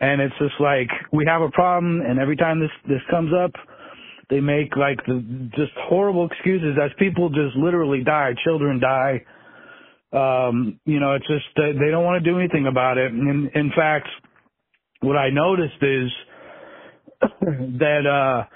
[0.00, 3.52] And it's just like, we have a problem and every time this, this comes up,
[4.30, 9.22] they make like the just horrible excuses as people just literally die, children die.
[10.12, 13.12] Um, you know, it's just, they don't want to do anything about it.
[13.12, 14.08] And in fact,
[15.02, 16.10] what I noticed is
[17.40, 18.48] that, uh,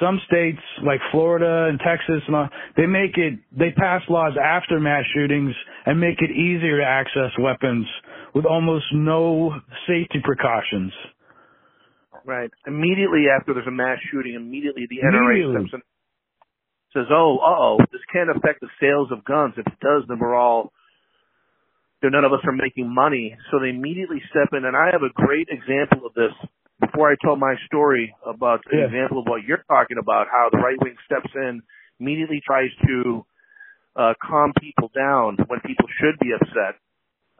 [0.00, 4.80] some states like Florida and Texas and all, they make it they pass laws after
[4.80, 7.86] mass shootings and make it easier to access weapons
[8.34, 9.52] with almost no
[9.86, 10.92] safety precautions.
[12.24, 12.50] Right.
[12.66, 15.80] Immediately after there's a mass shooting, immediately the NRA steps in
[16.92, 19.54] says, "Oh, uh oh, this can't affect the sales of guns.
[19.56, 20.72] If it does, then we're all,
[22.08, 25.12] none of us are making money." So they immediately step in, and I have a
[25.12, 26.32] great example of this
[26.80, 28.86] before I tell my story about an yeah.
[28.86, 31.60] example of what you're talking about, how the right wing steps in,
[32.00, 33.26] immediately tries to
[33.96, 36.80] uh, calm people down when people should be upset.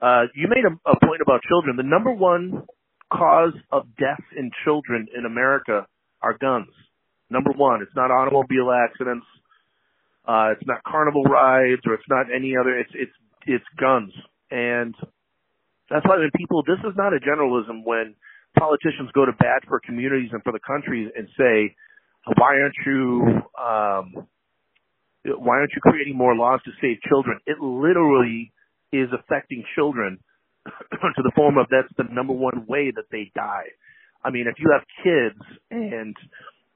[0.00, 1.76] Uh, you made a, a point about children.
[1.76, 2.66] The number one
[3.12, 5.86] cause of death in children in America
[6.22, 6.68] are guns.
[7.30, 9.26] Number one, it's not automobile accidents,
[10.26, 12.78] uh, it's not carnival rides, or it's not any other.
[12.78, 13.12] It's it's
[13.46, 14.12] it's guns,
[14.50, 14.94] and
[15.88, 16.62] that's why when people.
[16.62, 18.14] This is not a generalism when
[18.58, 21.74] politicians go to bat for communities and for the country and say,
[22.36, 23.22] why aren't you,
[23.58, 24.26] um,
[25.24, 27.38] why aren't you creating more laws to save children?
[27.46, 28.52] It literally
[28.92, 30.18] is affecting children
[30.66, 33.70] to the form of that's the number one way that they die.
[34.22, 36.14] I mean, if you have kids and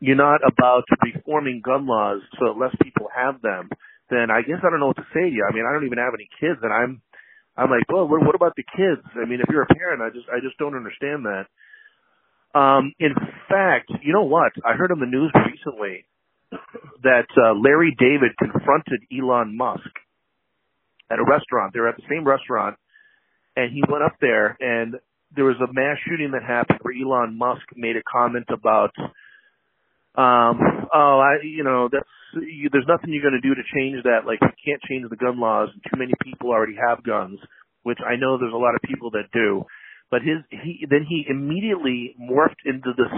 [0.00, 3.68] you're not about reforming gun laws so that less people have them,
[4.10, 5.46] then I guess I don't know what to say to you.
[5.48, 7.02] I mean, I don't even have any kids, and I'm,
[7.56, 9.06] I'm like, well, what, about the kids?
[9.14, 11.46] I mean, if you're a parent, I just, I just don't understand that.
[12.58, 13.14] Um, in
[13.48, 14.52] fact, you know what?
[14.64, 16.04] I heard on the news recently
[17.02, 19.90] that uh, Larry David confronted Elon Musk
[21.10, 21.72] at a restaurant.
[21.74, 22.76] They were at the same restaurant,
[23.56, 24.94] and he went up there, and
[25.34, 28.94] there was a mass shooting that happened where Elon Musk made a comment about,
[30.14, 34.02] um, oh, I, you know, that's you, there's nothing you're going to do to change
[34.04, 34.26] that.
[34.26, 37.38] Like, we can't change the gun laws, too many people already have guns,
[37.82, 39.64] which I know there's a lot of people that do.
[40.10, 43.10] But his he then he immediately morphed into this.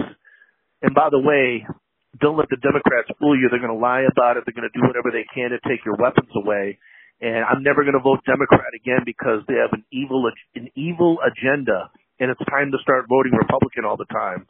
[0.81, 1.65] And by the way,
[2.17, 3.49] don't let the Democrats fool you.
[3.49, 4.45] They're going to lie about it.
[4.45, 6.79] They're going to do whatever they can to take your weapons away.
[7.21, 11.17] And I'm never going to vote Democrat again because they have an evil an evil
[11.21, 14.49] agenda, and it's time to start voting Republican all the time.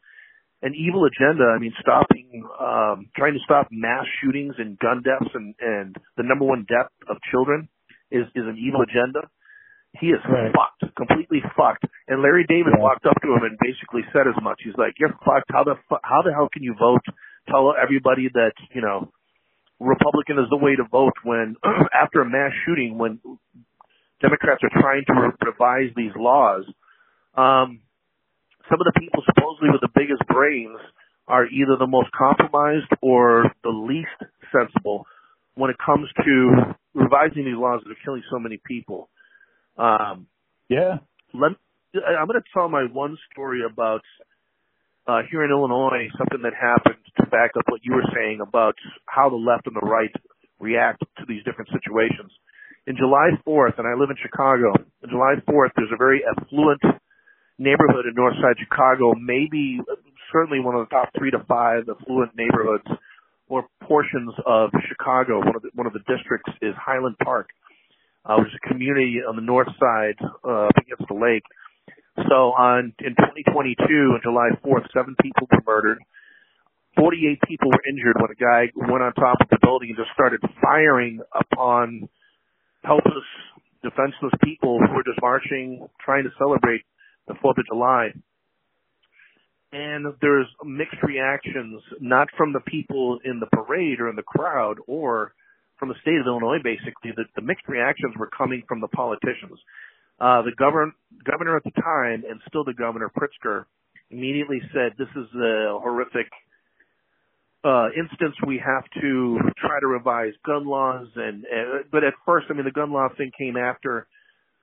[0.61, 1.53] An evil agenda.
[1.53, 6.23] I mean, stopping, um, trying to stop mass shootings and gun deaths, and and the
[6.23, 7.69] number one death of children
[8.09, 9.29] is is an evil agenda.
[9.99, 10.51] He is right.
[10.53, 11.85] fucked, completely fucked.
[12.07, 12.83] And Larry David yeah.
[12.83, 14.61] walked up to him and basically said as much.
[14.63, 15.49] He's like, "You're fucked.
[15.53, 17.05] How the fu- how the hell can you vote?
[17.49, 19.11] Tell everybody that you know
[19.79, 21.55] Republican is the way to vote when
[21.93, 23.19] after a mass shooting, when
[24.21, 26.65] Democrats are trying to re- revise these laws,
[27.35, 27.81] um,
[28.69, 30.79] some of the people supposedly with the biggest brains
[31.27, 34.15] are either the most compromised or the least
[34.51, 35.05] sensible
[35.55, 39.09] when it comes to revising these laws that are killing so many people.
[39.77, 40.27] Um,
[40.69, 41.03] yeah.
[41.33, 41.51] Let,
[41.95, 44.01] I'm going to tell my one story about
[45.07, 48.75] uh, here in Illinois, something that happened to back up what you were saying about
[49.07, 50.11] how the left and the right
[50.59, 52.31] react to these different situations.
[52.87, 56.81] In July 4th, and I live in Chicago, on July 4th, there's a very affluent
[57.57, 59.79] neighborhood in Northside Chicago, maybe
[60.31, 62.85] certainly one of the top three to five affluent neighborhoods
[63.49, 65.39] or portions of Chicago.
[65.39, 67.49] One of the, one of the districts is Highland Park
[68.27, 71.47] uh, which is a community on the north side uh, against the lake.
[72.27, 75.99] So on in 2022, on July 4th, seven people were murdered.
[76.97, 80.09] 48 people were injured when a guy went on top of the building and just
[80.13, 82.09] started firing upon
[82.83, 83.27] helpless,
[83.83, 86.81] defenseless people who were just marching, trying to celebrate
[87.27, 88.09] the 4th of July.
[89.71, 94.77] And there's mixed reactions, not from the people in the parade or in the crowd
[94.87, 95.33] or
[95.77, 99.59] from the state of Illinois, basically, the, the mixed reactions were coming from the politicians.
[100.19, 103.65] Uh, the governor, governor at the time, and still the governor, Pritzker,
[104.09, 106.27] immediately said, this is a horrific
[107.63, 112.45] uh, instance we have to try to revise gun laws and, and but at first
[112.49, 114.07] I mean the gun law thing came after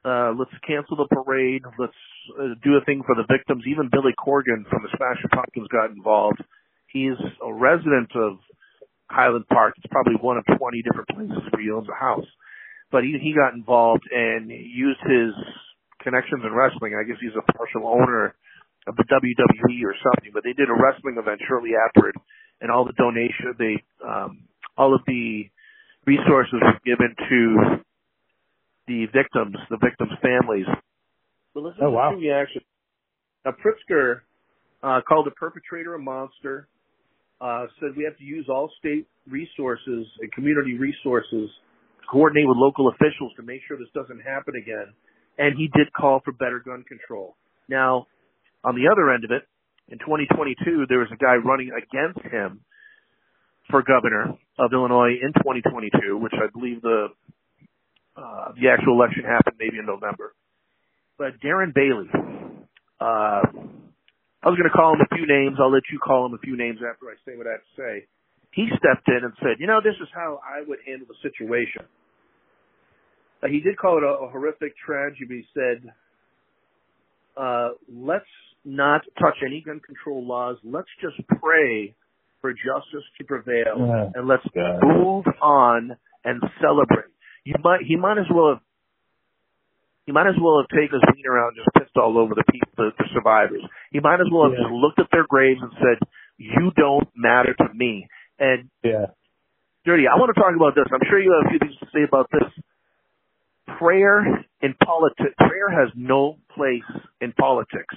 [0.05, 1.63] uh let's cancel the parade.
[1.79, 1.97] Let's
[2.39, 3.65] uh, do a thing for the victims.
[3.67, 6.43] Even Billy Corgan from the Smashing Pumpkins got involved.
[6.87, 8.39] He's a resident of
[9.11, 9.75] Highland Park.
[9.79, 12.29] It's probably one of 20 different places where he owns a house.
[12.93, 15.33] But he he got involved and used his
[16.03, 16.95] connections in wrestling.
[16.95, 18.37] I guess he's a partial owner
[18.87, 22.17] of the WWE or something but they did a wrestling event shortly after it
[22.61, 25.45] and all the donation, they, um, all of the
[26.07, 27.85] resources were given to
[28.87, 30.67] the victims, the victims' families.
[31.55, 32.11] But listen oh, wow.
[32.11, 32.63] to the reaction.
[33.45, 34.21] Now, Pritzker
[34.83, 36.69] uh, called the perpetrator a monster.
[37.41, 41.51] Uh, said we have to use all state resources and community resources
[42.01, 44.95] to coordinate with local officials to make sure this doesn't happen again.
[45.37, 47.37] And he did call for better gun control.
[47.69, 48.07] Now,
[48.63, 49.43] on the other end of it,
[49.89, 52.61] in 2022, there was a guy running against him
[53.71, 57.09] for governor of Illinois in 2022, which I believe the
[58.17, 60.35] uh, the actual election happened maybe in November.
[61.19, 62.11] But Darren Bailey,
[63.01, 65.57] uh, I was going to call him a few names.
[65.61, 67.75] I'll let you call him a few names after I say what I have to
[67.77, 68.07] say.
[68.53, 71.87] He stepped in and said, "You know, this is how I would handle the situation."
[73.43, 75.43] Uh, he did call it a, a horrific tragedy.
[75.43, 75.91] He said,
[77.37, 78.31] uh, "Let's
[78.65, 80.57] not touch any gun control laws.
[80.65, 81.95] Let's just pray
[82.41, 84.81] for justice to prevail and let's God.
[84.83, 87.14] move on and celebrate.
[87.45, 88.63] You might he might as well have
[90.07, 92.45] he might as well have taken his wiener out and just pissed all over the
[92.53, 93.65] people, the, the survivors.
[93.91, 94.65] He might as well have Yeah.
[94.69, 95.97] just looked at their graves and said,
[96.37, 99.07] "You don't matter to me." And Yeah.
[99.85, 100.85] Dirty, I want to talk about this.
[100.93, 102.49] I'm sure you have a few things to say about this.
[103.79, 106.85] Prayer in politics, prayer has no place
[107.21, 107.95] in politics.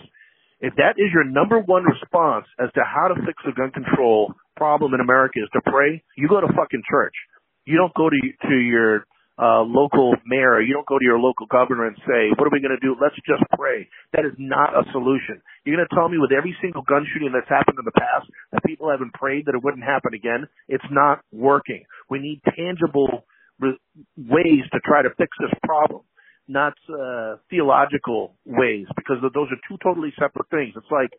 [0.59, 4.33] If that is your number one response as to how to fix the gun control
[4.55, 7.13] problem in America is to pray, you go to fucking church.
[7.65, 8.17] You don't go to
[8.49, 9.05] to your
[9.37, 10.61] uh, local mayor.
[10.61, 12.97] You don't go to your local governor and say, "What are we going to do?
[12.99, 15.41] Let's just pray." That is not a solution.
[15.65, 18.27] You're going to tell me with every single gun shooting that's happened in the past
[18.51, 20.47] that people haven't prayed that it wouldn't happen again.
[20.67, 21.83] It's not working.
[22.09, 23.25] We need tangible
[23.59, 23.79] re-
[24.17, 26.03] ways to try to fix this problem
[26.47, 30.73] not uh, theological ways because those are two totally separate things.
[30.75, 31.11] It's like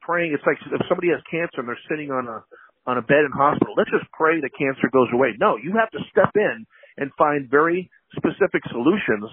[0.00, 0.32] praying.
[0.32, 2.46] It's like if somebody has cancer and they're sitting on a
[2.86, 3.74] on a bed in hospital.
[3.76, 5.34] Let's just pray the cancer goes away.
[5.42, 6.64] No, you have to step in
[6.96, 9.30] and find very specific solutions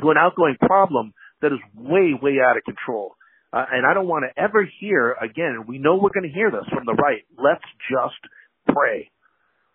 [0.00, 3.14] to an outgoing problem that is way way out of control.
[3.52, 5.64] Uh, and I don't want to ever hear again.
[5.66, 7.22] We know we're going to hear this from the right.
[7.36, 9.10] Let's just pray.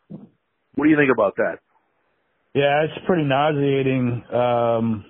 [0.09, 1.59] What do you think about that?
[2.55, 4.23] Yeah, it's pretty nauseating.
[4.33, 5.05] Um,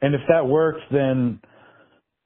[0.00, 1.40] and if that works, then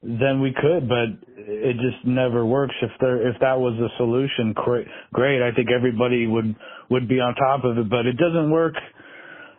[0.02, 2.74] then we could, but it just never works.
[2.80, 5.42] If there if that was a solution, great.
[5.42, 6.56] I think everybody would
[6.90, 8.74] would be on top of it, but it doesn't work.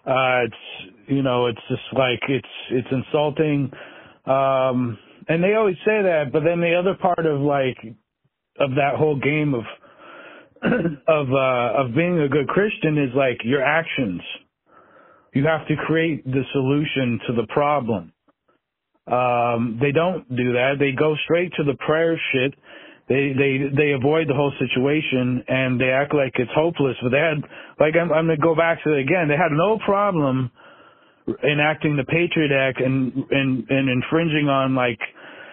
[0.06, 3.72] Uh, it's you know, it's just like it's it's insulting.
[4.26, 7.78] Um, and they always say that, but then the other part of like
[8.60, 9.64] of that whole game of
[11.08, 14.22] of uh of being a good Christian is like your actions.
[15.34, 18.12] You have to create the solution to the problem.
[19.08, 20.76] Um, they don't do that.
[20.80, 22.54] They go straight to the prayer shit.
[23.10, 26.96] They they they avoid the whole situation and they act like it's hopeless.
[27.02, 27.44] But they had
[27.80, 29.28] like I'm, I'm gonna go back to it again.
[29.28, 30.52] They had no problem
[31.44, 35.00] enacting the Patriot Act and and and infringing on like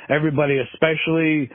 [0.09, 1.51] everybody, especially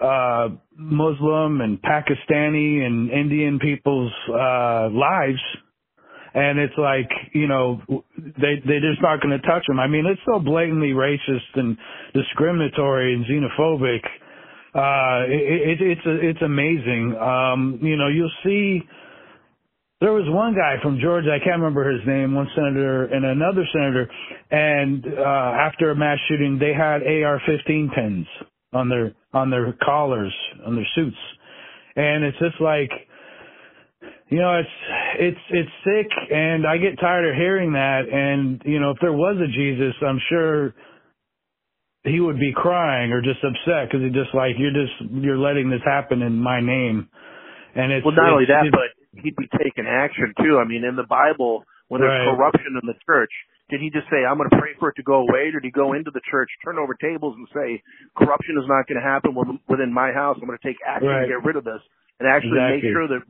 [0.00, 5.40] uh Muslim and Pakistani and Indian people's uh lives
[6.34, 7.80] and it's like you know
[8.16, 9.80] they they're just not going to touch them.
[9.80, 11.76] I mean, it's so blatantly racist and
[12.14, 14.04] discriminatory and xenophobic.
[14.72, 17.16] Uh, it, it, it's it's amazing.
[17.20, 18.82] Um, you know, you'll see.
[20.00, 23.68] There was one guy from Georgia, I can't remember his name, one senator and another
[23.70, 24.10] senator,
[24.50, 28.26] and uh, after a mass shooting, they had AR-15 pins
[28.72, 30.34] on their on their collars,
[30.66, 31.18] on their suits,
[31.96, 32.90] and it's just like
[34.30, 34.76] you know, it's
[35.18, 38.06] it's it's sick, and I get tired of hearing that.
[38.06, 40.72] And you know, if there was a Jesus, I'm sure
[42.06, 45.68] he would be crying or just upset because he just like you're just you're letting
[45.68, 47.10] this happen in my name.
[47.74, 50.62] And it's well, not it's, only that, but he'd be taking action too.
[50.62, 52.30] I mean, in the Bible, when there's Right.
[52.30, 53.34] corruption in the church,
[53.66, 55.66] did he just say, "I'm going to pray for it to go away," or did
[55.66, 57.82] he go into the church, turn over tables, and say,
[58.14, 59.34] "Corruption is not going to happen
[59.66, 60.38] within my house.
[60.38, 61.26] I'm going to take action Right.
[61.26, 61.82] to get rid of this,"
[62.22, 63.26] and actually make sure that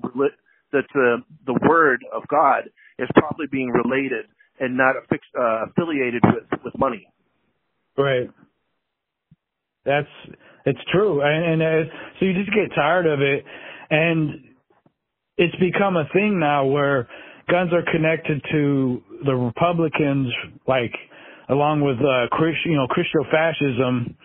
[0.73, 2.65] that the the word of God
[2.99, 4.27] is probably being related
[4.59, 7.07] and not affix, uh, affiliated with with money.
[7.97, 8.31] Right.
[9.85, 10.09] That's
[10.67, 13.45] it's true, and, and uh, so you just get tired of it,
[13.91, 14.31] and
[15.39, 17.09] it's become a thing now where
[17.51, 20.29] guns are connected to the Republicans,
[20.69, 20.93] like
[21.49, 24.17] along with uh, Christ, you know, Christian fascism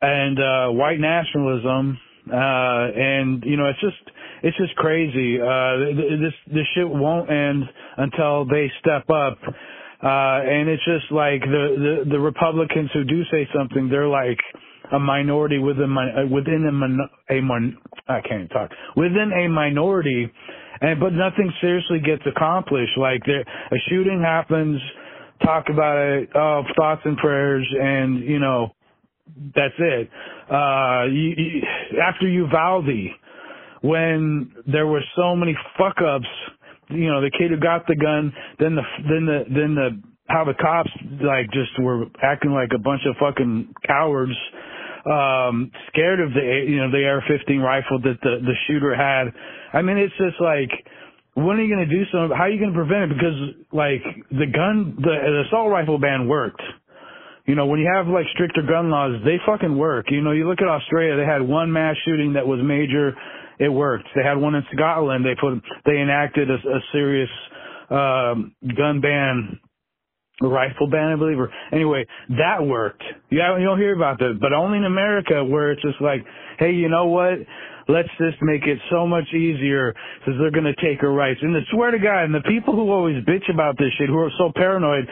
[0.00, 1.98] and uh, white nationalism,
[2.32, 3.96] uh, and you know, it's just
[4.42, 5.40] it's just crazy.
[5.40, 7.64] Uh, this this shit won't end
[7.96, 9.38] until they step up.
[10.00, 14.38] Uh, and it's just like the, the, the Republicans who do say something, they're like
[14.92, 17.76] a minority within, uh, within a, mon, a mon,
[18.06, 20.30] I can't even talk, within a minority,
[20.80, 22.92] and, but nothing seriously gets accomplished.
[22.96, 24.80] Like there, a shooting happens,
[25.44, 28.68] talk about it, oh, thoughts and prayers, and, you know,
[29.52, 30.10] that's it.
[30.48, 31.62] Uh, you, you,
[32.00, 32.86] after Uvalde,
[33.80, 36.26] when there were so many fuck ups
[36.90, 39.88] you know the kid who got the gun, then the then the then the
[40.28, 44.36] how the cops like just were acting like a bunch of fucking cowards,
[45.04, 49.32] um, scared of the you know the AR-15 rifle that the the shooter had.
[49.72, 50.72] I mean, it's just like
[51.34, 52.36] when are you going to do something?
[52.36, 53.14] How are you going to prevent it?
[53.14, 53.38] Because
[53.70, 54.02] like
[54.32, 56.62] the gun, the, the assault rifle ban worked.
[57.44, 60.06] You know, when you have like stricter gun laws, they fucking work.
[60.10, 63.16] You know, you look at Australia, they had one mass shooting that was major
[63.58, 64.08] it worked.
[64.14, 65.24] They had one in Scotland.
[65.24, 67.30] They put they enacted a, a serious
[67.90, 69.58] um, gun ban,
[70.40, 71.38] rifle ban, I believe.
[71.38, 73.02] Or anyway, that worked.
[73.30, 76.24] Yeah, you don't hear about that, but only in America where it's just like,
[76.58, 77.34] hey, you know what?
[77.88, 81.40] Let's just make it so much easier because they're going to take our rights.
[81.40, 84.18] And I swear to God, and the people who always bitch about this shit, who
[84.18, 85.08] are so paranoid,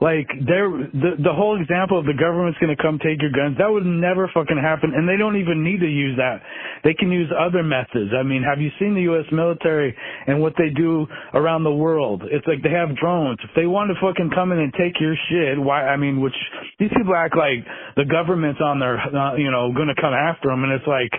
[0.00, 3.60] like they're the the whole example of the government's going to come take your guns.
[3.60, 6.40] That would never fucking happen, and they don't even need to use that.
[6.82, 8.16] They can use other methods.
[8.16, 9.28] I mean, have you seen the U.S.
[9.30, 9.92] military
[10.26, 12.24] and what they do around the world?
[12.32, 13.38] It's like they have drones.
[13.44, 15.84] If they want to fucking come in and take your shit, why?
[15.84, 16.36] I mean, which
[16.80, 17.60] these people act like
[18.00, 21.12] the government's on their, uh, you know, going to come after them, and it's like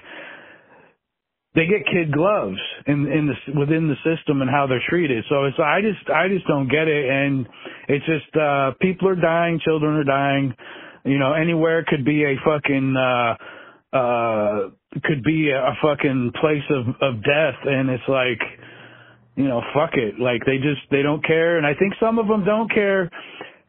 [1.54, 5.26] they get kid gloves in in the within the system and how they're treated.
[5.28, 7.48] So it's I just I just don't get it, and
[7.90, 10.54] it's just uh people are dying, children are dying.
[11.04, 14.70] You know, anywhere could be a fucking uh uh
[15.04, 18.40] could be a, fucking place of of death, and it's like
[19.36, 22.28] you know fuck it, like they just they don't care, and I think some of
[22.28, 23.10] them don't care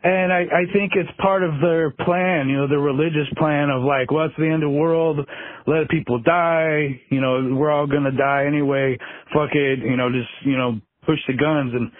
[0.04, 3.82] and I, I think it's part of their plan, you know, their religious plan of
[3.82, 5.20] like, well, it's the end of the world,
[5.66, 8.98] let people die, you know, we're all gonna die anyway,
[9.32, 11.72] fuck it, you know, just, you know, push the guns.
[11.74, 11.90] And,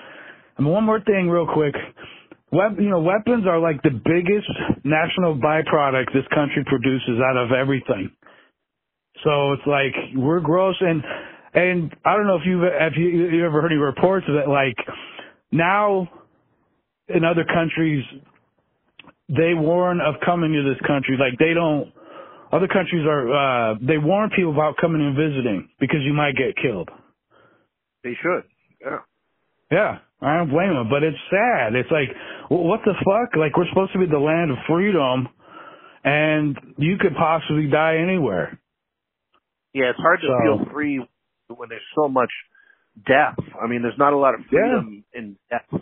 [0.59, 1.74] and one more thing real quick,
[2.53, 4.50] Wep- you know, weapons are like the biggest
[4.84, 8.11] national byproduct this country produces out of everything.
[9.24, 11.03] So it's like, we're gross and,
[11.55, 14.76] and I don't know if you've, if you, you ever heard any reports that like,
[15.53, 16.09] now
[17.09, 18.05] in other countries,
[19.28, 21.16] they warn of coming to this country.
[21.18, 21.92] Like they don't.
[22.53, 23.72] Other countries are.
[23.72, 26.90] uh They warn people about coming and visiting because you might get killed.
[28.05, 28.44] They should.
[28.80, 28.98] Yeah.
[29.70, 31.74] Yeah, I don't blame them, but it's sad.
[31.74, 32.14] It's like,
[32.50, 33.34] what the fuck?
[33.36, 35.28] Like we're supposed to be the land of freedom,
[36.05, 38.59] and you could possibly die anywhere.
[39.72, 41.00] Yeah, it's hard to so, feel free
[41.48, 42.28] when there's so much
[43.07, 43.38] death.
[43.62, 45.18] I mean, there's not a lot of freedom yeah.
[45.18, 45.80] in death.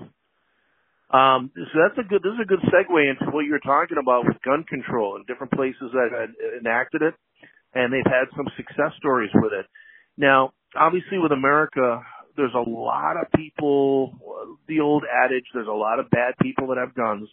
[1.10, 4.26] Um, so that's a good, this is a good segue into what you're talking about
[4.26, 6.30] with gun control and different places that had
[6.60, 7.14] enacted it
[7.74, 9.66] and they've had some success stories with it.
[10.16, 12.02] Now, obviously with America,
[12.36, 16.78] there's a lot of people, the old adage, there's a lot of bad people that
[16.78, 17.28] have guns.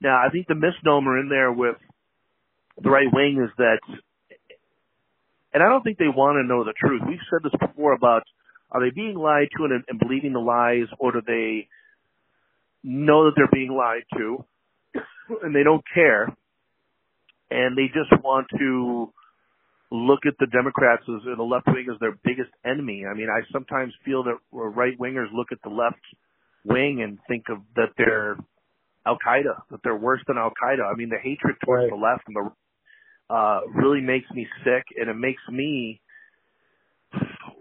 [0.00, 1.76] Now, I think the misnomer in there with
[2.82, 3.80] the right wing is that,
[5.54, 7.02] and I don't think they want to know the truth.
[7.06, 8.22] We've said this before about
[8.70, 11.68] are they being lied to and, and believing the lies, or do they
[12.82, 14.44] know that they're being lied to
[15.42, 16.34] and they don't care
[17.52, 19.12] and they just want to
[19.90, 23.04] look at the Democrats as the left wing as their biggest enemy.
[23.08, 26.00] I mean, I sometimes feel that right wingers look at the left
[26.64, 28.36] wing and think of that they're
[29.04, 30.90] Al Qaeda, that they're worse than Al Qaeda.
[30.90, 31.90] I mean, the hatred towards right.
[31.90, 32.50] the left and the
[33.32, 36.00] uh really makes me sick and it makes me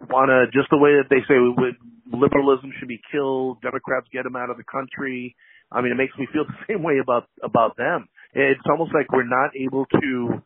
[0.10, 1.76] wanna just the way that they say we would
[2.14, 3.62] liberalism should be killed.
[3.62, 5.36] Democrats get them out of the country.
[5.72, 8.08] I mean, it makes me feel the same way about about them.
[8.34, 10.42] It's almost like we're not able to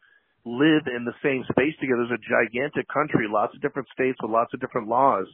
[0.45, 2.05] live in the same space together.
[2.05, 5.27] There's a gigantic country, lots of different states with lots of different laws.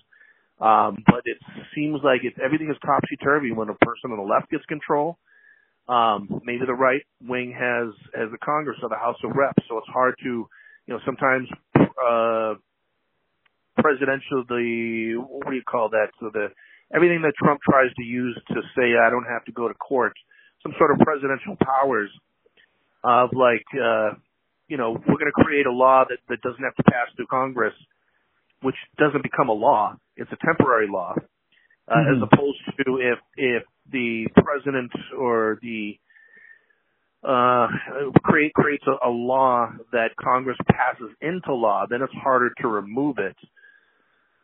[0.59, 1.37] Um, but it
[1.75, 5.17] seems like it's everything is topsy turvy when a person on the left gets control.
[5.89, 9.79] Um, maybe the right wing has has the Congress or the House of Reps, so
[9.79, 10.47] it's hard to,
[10.85, 12.53] you know, sometimes uh,
[13.77, 16.07] presidential the what do you call that?
[16.19, 16.47] So the
[16.93, 20.13] everything that Trump tries to use to say I don't have to go to court,
[20.63, 22.09] some sort of presidential powers
[23.03, 24.11] of like uh
[24.67, 27.27] you know, we're going to create a law that that doesn't have to pass through
[27.27, 27.73] Congress,
[28.61, 29.95] which doesn't become a law.
[30.17, 31.15] it's a temporary law,
[31.87, 32.15] uh, Mhm.
[32.15, 35.97] as opposed to if if the president or the
[37.23, 37.67] uh,
[38.23, 43.17] create creates a, a law that Congress passes into law, then it's harder to remove
[43.19, 43.37] it.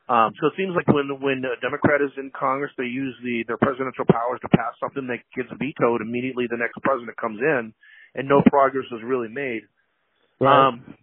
[0.08, 3.44] Um, so it seems like when when a Democrat is in Congress, they use the
[3.48, 6.48] their presidential powers to pass something that gets vetoed immediately.
[6.48, 7.74] The next president comes in,
[8.16, 9.68] and no progress is really made.
[10.40, 10.68] Right.
[10.68, 10.96] Um,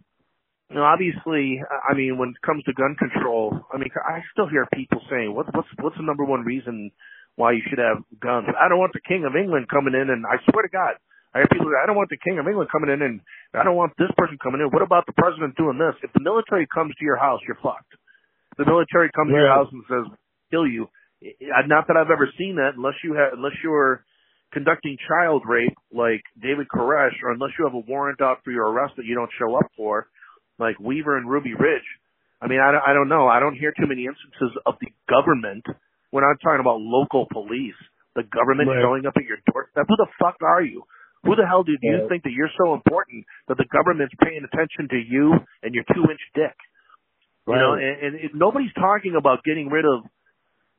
[0.69, 4.49] you know, obviously, I mean, when it comes to gun control, I mean, I still
[4.49, 6.89] hear people saying, "What, what's what's the number one reason
[7.37, 10.25] why you should have guns?" I don't want the King of England coming in, and
[10.25, 10.97] I swear to God,
[11.37, 13.21] I hear people say, "I don't want the King of England coming in, and
[13.53, 15.93] I don't want this person coming in." What about the president doing this?
[16.01, 17.94] If the military comes to your house, you're fucked.
[18.57, 20.05] The military comes to your house and says,
[20.51, 20.87] "Kill you,"
[21.67, 24.03] not that I've ever seen that, unless you have, unless you're
[24.53, 28.67] conducting child rape like David Koresh, or unless you have a warrant out for your
[28.71, 30.07] arrest that you don't show up for,
[30.59, 31.87] like Weaver and Ruby Ridge.
[32.41, 33.27] I mean, I don't, I don't know.
[33.27, 35.65] I don't hear too many instances of the government.
[36.11, 37.75] We're not talking about local police.
[38.15, 38.79] The government Right.
[38.81, 39.85] showing up at your doorstep.
[39.89, 40.83] Who the fuck are you?
[41.23, 42.07] Who the hell do you Right.
[42.07, 45.33] think that you're so important that the government's paying attention to you
[45.63, 46.55] and your two inch dick?
[47.47, 47.83] You know, Right.
[48.03, 50.03] and, and nobody's talking about getting rid of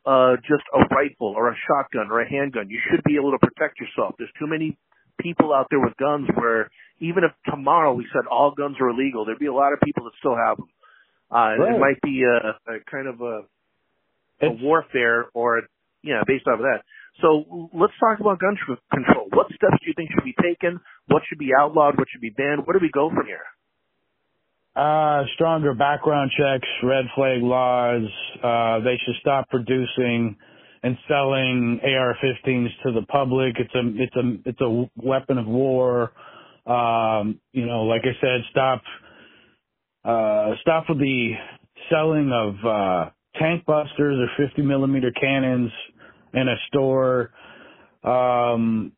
[0.04, 2.70] uh just a rifle or a shotgun or a handgun.
[2.70, 4.14] You should be able to protect yourself.
[4.18, 4.76] There's too many
[5.20, 9.24] people out there with guns where even if tomorrow we said all guns are illegal,
[9.24, 10.68] there'd be a lot of people that still have them.
[11.30, 11.74] Uh, Right.
[11.74, 13.42] It might be a, a kind of a,
[14.42, 15.62] a It's- warfare or,
[16.02, 16.82] yeah, based off of that.
[17.22, 18.56] So let's talk about gun
[18.92, 19.26] control.
[19.32, 20.78] What steps do you think should be taken?
[21.08, 21.96] What should be outlawed?
[21.98, 22.66] What should be banned?
[22.66, 23.42] Where do we go from here?
[24.76, 28.06] Uh, stronger background checks, red flag laws.
[28.44, 30.36] Uh, they should stop producing
[30.82, 33.56] and selling AR-15s to the public.
[33.58, 36.12] It's a it's a it's a weapon of war.
[36.66, 38.82] Um, you know, like I said, stop
[40.04, 41.32] uh, stop with the
[41.90, 43.10] selling of uh,
[43.40, 45.70] tank busters or 50 millimeter cannons
[46.34, 47.30] in a store.
[48.04, 48.92] Um,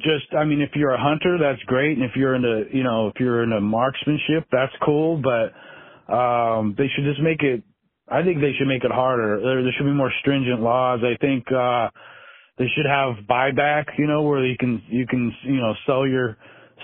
[0.00, 1.96] just I mean if you're a hunter that's great.
[1.98, 5.20] And if you're into you know if you're into marksmanship that's cool.
[5.22, 7.62] But um they should just make it
[8.08, 9.40] I think they should make it harder.
[9.40, 11.00] There, there should be more stringent laws.
[11.02, 11.90] I think uh
[12.58, 16.36] they should have buyback you know where you can you can you know sell your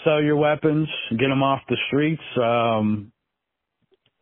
[0.05, 2.23] sell your weapons get them off the streets.
[2.37, 3.13] Um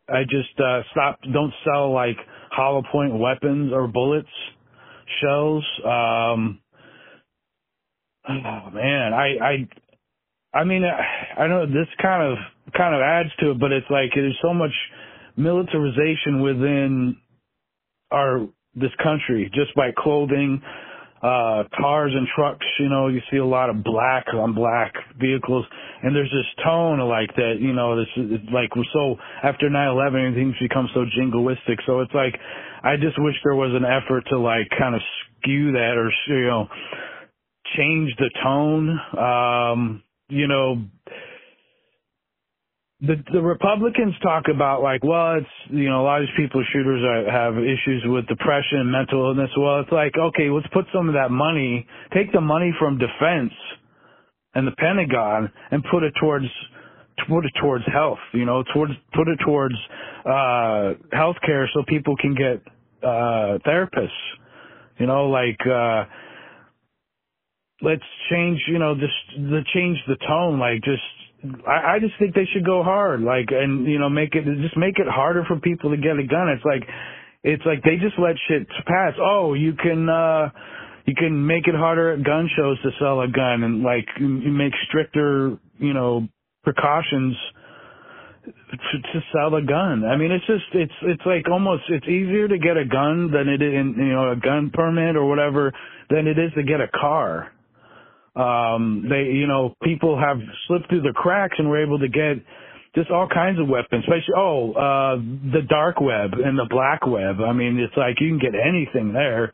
[0.09, 2.17] I just uh stop don't sell like
[2.51, 4.27] hollow point weapons or bullets
[5.21, 5.65] shells.
[5.85, 6.59] Um
[8.27, 12.37] Oh man, I I I mean I, I know this kind of
[12.75, 14.71] kind of adds to it, but it's like there's so much
[15.35, 17.17] militarization within
[18.11, 20.61] our this country just by clothing,
[21.21, 25.65] uh cars and trucks, you know, you see a lot of black on black vehicles
[26.01, 30.27] and there's this tone like that, you know, this is like we're so after 9/11
[30.27, 31.77] everything's become so jingoistic.
[31.85, 32.39] So it's like
[32.83, 35.01] I just wish there was an effort to like kind of
[35.41, 36.69] skew that or you know
[37.77, 38.99] change the tone.
[39.17, 40.83] Um, you know,
[43.01, 46.63] the the Republicans talk about like, well, it's you know a lot of these people
[46.71, 49.49] shooters are, have issues with depression and mental illness.
[49.57, 53.51] Well, it's like okay, let's put some of that money, take the money from defense
[54.55, 56.45] and the Pentagon, and put it towards
[57.27, 58.23] put it towards health.
[58.33, 59.75] You know, towards put it towards
[60.25, 62.63] uh health care so people can get
[63.03, 64.07] uh therapists.
[64.97, 66.05] You know, like uh
[67.83, 70.57] let's change, you know, just the change the tone.
[70.57, 71.03] Like, just
[71.67, 73.21] I, I just think they should go hard.
[73.21, 76.25] Like, and you know, make it just make it harder for people to get a
[76.25, 76.49] gun.
[76.49, 76.87] It's like,
[77.43, 79.13] it's like they just let shit pass.
[79.21, 80.49] Oh, you can, uh
[81.05, 84.73] you can make it harder at gun shows to sell a gun, and like make
[84.87, 86.27] stricter, you know,
[86.63, 87.35] precautions
[88.45, 90.05] to, to sell a gun.
[90.05, 93.49] I mean, it's just it's it's like almost it's easier to get a gun than
[93.49, 95.73] it is, you know, a gun permit or whatever
[96.09, 97.51] than it is to get a car
[98.35, 102.41] um they you know people have slipped through the cracks and were able to get
[102.95, 105.15] just all kinds of weapons especially oh uh
[105.53, 107.41] the dark web and the black web.
[107.41, 109.53] I mean it's like you can get anything there.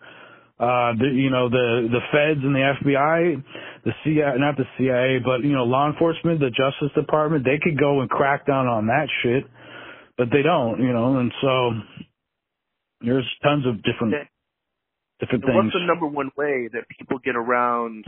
[0.59, 3.43] Uh the you know the the feds and the fbi
[3.83, 7.77] the cia not the cia but you know law enforcement the justice department they could
[7.77, 9.43] go and crack down on that shit
[10.17, 11.71] but they don't you know and so
[13.01, 14.15] there's tons of different
[15.19, 18.05] different things What's the number one way that people get around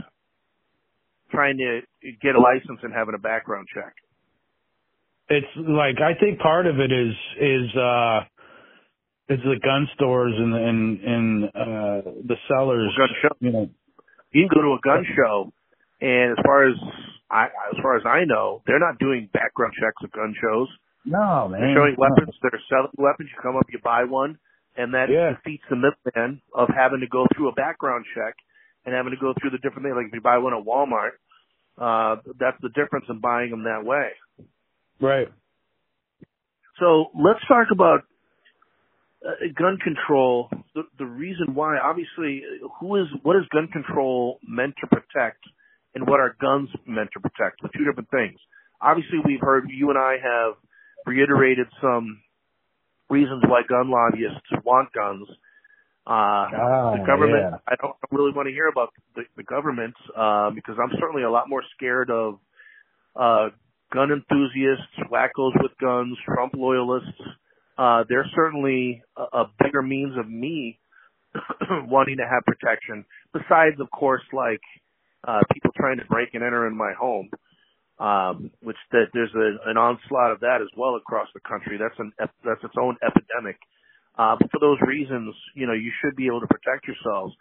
[1.32, 1.80] trying to
[2.20, 3.94] get a license and having a background check?
[5.28, 8.20] it's like I think part of it is is uh
[9.28, 13.28] is the gun stores and and and uh the sellers Gun show.
[13.40, 13.70] you know
[14.32, 15.52] You can go to a gun show,
[16.00, 16.76] and as far as
[17.30, 20.68] I, as far as I know, they're not doing background checks at gun shows.
[21.06, 22.34] no man They're showing weapons.
[22.42, 23.30] They're selling weapons.
[23.32, 24.36] You come up, you buy one.
[24.76, 25.32] and that Yeah.
[25.36, 28.34] defeats the middleman of having to go through a background check
[28.84, 29.96] and having to go through the different things.
[29.96, 31.16] Like if you buy one at Walmart,
[31.78, 34.08] uh, that's the difference in buying them that way.
[35.00, 35.28] Right.
[36.78, 38.00] So let's talk about
[39.24, 40.48] uh, gun control.
[40.74, 42.42] The, the reason why, obviously,
[42.80, 45.44] who is what is gun control meant to protect,
[45.94, 47.62] and what are guns meant to protect?
[47.62, 48.38] The two different things.
[48.80, 50.54] Obviously, we've heard you and I have
[51.06, 52.20] reiterated some
[53.10, 55.28] reasons why gun lobbyists want guns.
[56.06, 56.50] Uh,
[56.98, 57.58] the government, yeah.
[57.68, 61.30] I don't really want to hear about the, the government, uh, because I'm certainly a
[61.30, 62.38] lot more scared of,
[63.14, 63.50] uh,
[63.92, 67.20] gun enthusiasts, wackos with guns, Trump loyalists.
[67.78, 70.78] Uh, they're certainly a, a bigger means of me
[71.86, 73.04] wanting to have protection.
[73.32, 74.60] Besides, of course, like,
[75.26, 77.30] uh, people trying to break and enter in my home.
[78.00, 81.78] Um, which that there's a, an onslaught of that as well across the country.
[81.78, 83.56] That's an, that's its own epidemic.
[84.18, 87.34] Uh, but for those reasons, you know, you should be able to protect yourselves.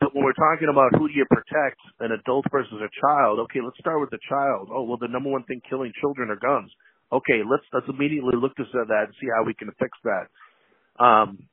[0.00, 3.60] But when we're talking about who do you protect, an adult versus a child, okay,
[3.64, 4.68] let's start with the child.
[4.70, 6.70] Oh, well, the number one thing killing children are guns.
[7.10, 10.28] Okay, let's let's immediately look to that and see how we can fix that.
[11.02, 11.48] Um,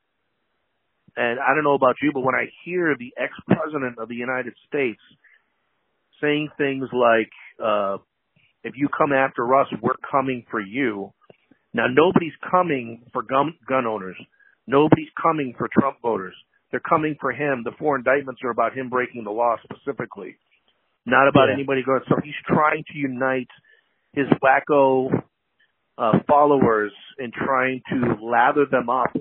[1.15, 4.53] and I don't know about you, but when I hear the ex-president of the United
[4.67, 5.01] States
[6.21, 7.31] saying things like,
[7.63, 7.97] uh,
[8.63, 11.13] "If you come after us, we're coming for you,"
[11.75, 14.15] Now nobody's coming for gun, gun owners.
[14.65, 16.33] Nobody's coming for Trump voters.
[16.71, 17.63] They're coming for him.
[17.65, 20.37] The four indictments are about him breaking the law specifically,
[21.05, 21.55] not about Yeah.
[21.55, 21.99] anybody going.
[22.07, 23.49] So he's trying to unite
[24.13, 25.21] his wacko
[25.97, 29.13] uh, followers and trying to lather them up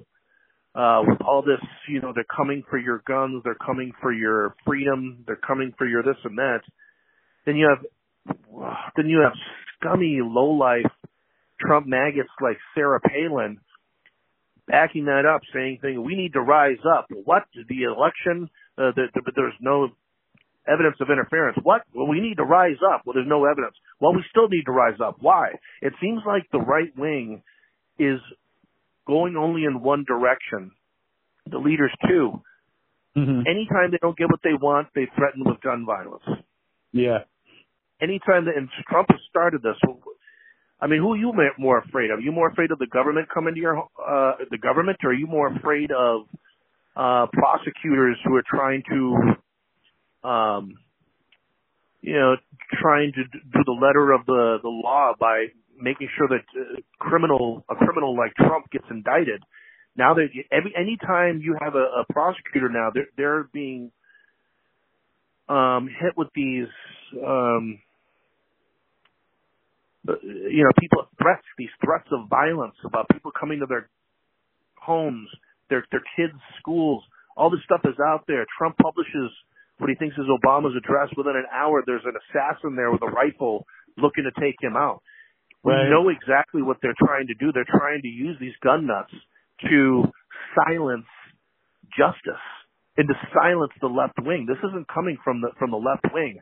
[0.77, 1.61] uh, with all this.
[1.89, 3.43] You know, they're coming for your guns.
[3.43, 5.25] They're coming for your freedom.
[5.27, 6.61] They're coming for your this and that.
[7.47, 7.85] Then you have,
[8.97, 9.35] then you have
[9.77, 10.91] scummy low life
[11.65, 13.59] Trump maggots like Sarah Palin
[14.67, 17.07] backing that up, saying things, we need to rise up.
[17.25, 17.45] What?
[17.55, 18.49] The election,
[18.79, 19.89] uh, the, the, there's no
[20.67, 21.59] evidence of interference.
[21.63, 21.83] What?
[21.95, 23.03] Well, we need to rise up.
[23.05, 23.75] Well, there's no evidence.
[24.01, 25.17] Well, we still need to rise up.
[25.21, 25.53] Why?
[25.83, 27.43] It seems like the right wing
[27.99, 28.21] is
[29.07, 30.73] going only in one direction.
[31.51, 32.43] The leaders too.
[33.15, 36.25] hmm Anytime they don't get what they want, they threaten with gun violence.
[36.93, 37.19] Yeah.
[38.01, 39.77] Anytime that, and Trump has started this,
[40.81, 42.19] I mean, who are you more afraid of?
[42.19, 45.15] Are you more afraid of the government coming to your, uh, the government, or are
[45.15, 46.23] you more afraid of,
[46.97, 50.75] uh, prosecutors who are trying to, um,
[52.03, 52.37] you know,
[52.81, 55.47] trying to do the letter of the, the law by
[55.81, 59.43] making sure that uh, criminal, a criminal like Trump gets indicted.
[59.97, 63.91] Now that every, anytime you have a, a prosecutor now, they're, they're being,
[65.49, 66.69] um, hit with these,
[67.25, 67.79] um,
[70.09, 73.89] Uh, you know, people threats, these threats of violence about people coming to their
[74.77, 75.29] homes,
[75.71, 77.03] their their kids' schools.
[77.37, 78.47] All this stuff is out there.
[78.59, 79.31] Trump publishes
[79.79, 81.09] what he thinks is Obama's address.
[81.17, 85.03] Within an hour, there's an assassin there with a rifle looking to take him out.
[85.65, 85.85] Right.
[85.85, 87.51] We know exactly what they're trying to do.
[87.53, 89.13] They're trying to use these gun nuts
[89.69, 90.05] to
[90.55, 91.09] silence
[91.97, 92.45] justice
[92.97, 94.47] and to silence the left wing.
[94.47, 96.39] This isn't coming from the from the left wing.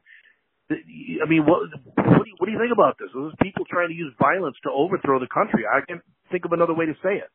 [1.23, 3.09] I mean, what what do you, what do you think about this?
[3.15, 5.65] There's people trying to use violence to overthrow the country.
[5.67, 6.01] I can't
[6.31, 7.31] think of another way to say it.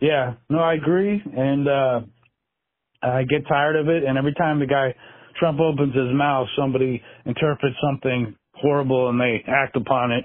[0.00, 2.00] Yeah, no, I agree, and uh
[3.02, 4.04] I get tired of it.
[4.04, 4.94] And every time the guy
[5.38, 10.24] Trump opens his mouth, somebody interprets something horrible and they act upon it.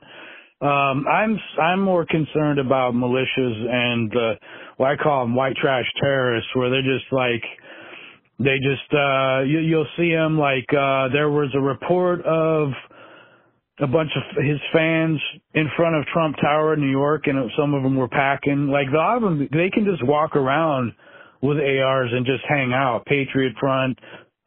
[0.62, 4.36] Um, I'm I'm more concerned about militias and uh,
[4.78, 7.44] what I call them white trash terrorists, where they're just like
[8.40, 12.70] they just uh, you, you'll see them like uh, there was a report of
[13.80, 15.20] a bunch of his fans
[15.54, 18.68] in front of Trump Tower in New York, and some of them were packing.
[18.68, 20.94] Like a of them, they can just walk around
[21.42, 23.06] with ARs and just hang out.
[23.06, 23.98] Patriot Front,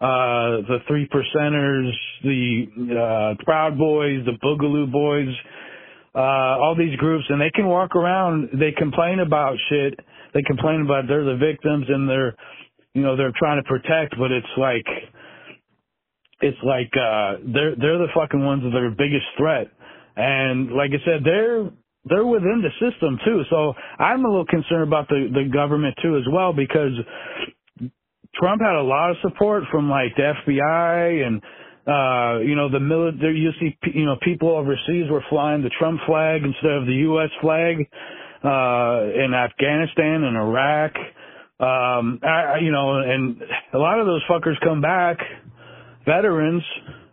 [0.01, 1.91] uh, the Three Percenters,
[2.23, 5.35] the uh, Proud Boys, the Boogaloo Boys,
[6.15, 8.49] uh, all these groups, and they can walk around.
[8.55, 9.99] They complain about shit.
[10.35, 12.35] They complain about they're the victims and they're,
[12.97, 14.87] you know, they're trying to protect, but it's like
[16.41, 19.69] it's like uh they're they're the fucking ones that are biggest threat.
[20.17, 21.69] And like I said, they're
[22.07, 23.43] they're within the system too.
[23.51, 26.93] So I'm a little concerned about the the government too as well because
[28.35, 31.43] Trump had a lot of support from like the FBI and
[31.87, 36.01] uh you know the military you see you know people overseas were flying the Trump
[36.07, 37.77] flag instead of the US flag
[38.43, 40.93] uh in Afghanistan and Iraq
[41.61, 43.41] um I, you know and
[43.73, 45.19] a lot of those fuckers come back
[46.05, 46.63] veterans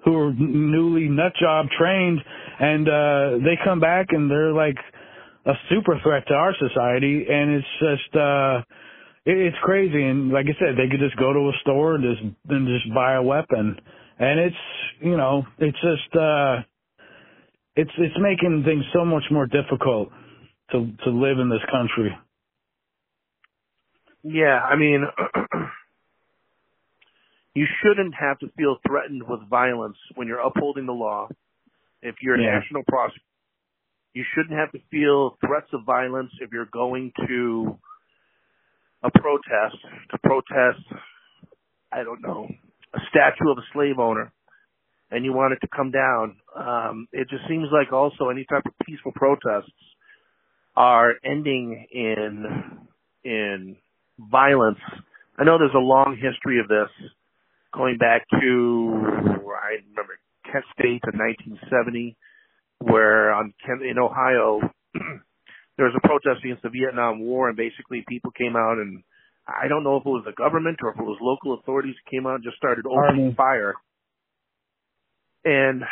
[0.06, 2.20] who are newly nut job trained
[2.60, 4.78] and uh they come back and they're like
[5.46, 8.62] a super threat to our society and it's just uh
[9.26, 10.04] it's crazy.
[10.04, 12.94] And like I said, they could just go to a store and just and just
[12.94, 13.78] buy a weapon,
[14.20, 14.56] and it's
[15.02, 16.58] you know it's just uh,
[17.76, 20.10] it's it's making things so much more difficult
[20.72, 22.12] to to live in this country.
[24.24, 25.04] Yeah, I mean,
[27.54, 31.28] you shouldn't have to feel threatened with violence when you're upholding the law.
[32.02, 33.24] If you're a national prosecutor,
[34.14, 37.78] you shouldn't have to feel threats of violence if you're going to
[39.02, 39.78] a protest
[40.12, 40.84] to protest,
[41.92, 42.48] I don't know,
[42.94, 44.32] a statue of a slave owner
[45.14, 46.38] and you want it to come down.
[46.56, 49.72] Um, it just seems like also any type of peaceful protests
[50.76, 52.46] are ending in
[53.24, 53.76] in
[54.20, 54.80] violence.
[55.38, 56.90] I know there's a long history of this
[57.74, 59.24] going back to
[59.64, 62.16] I remember Kent State in 1970,
[62.80, 64.62] where on Kent in Ohio
[65.78, 69.04] there was a protest against the Vietnam War, and basically people came out and
[69.48, 72.26] I don't know if it was the government or if it was local authorities came
[72.26, 73.36] out and just started opening Army.
[73.36, 73.74] fire.
[75.44, 75.84] And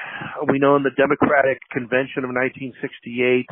[0.47, 3.45] we know in the Democratic Convention of 1968,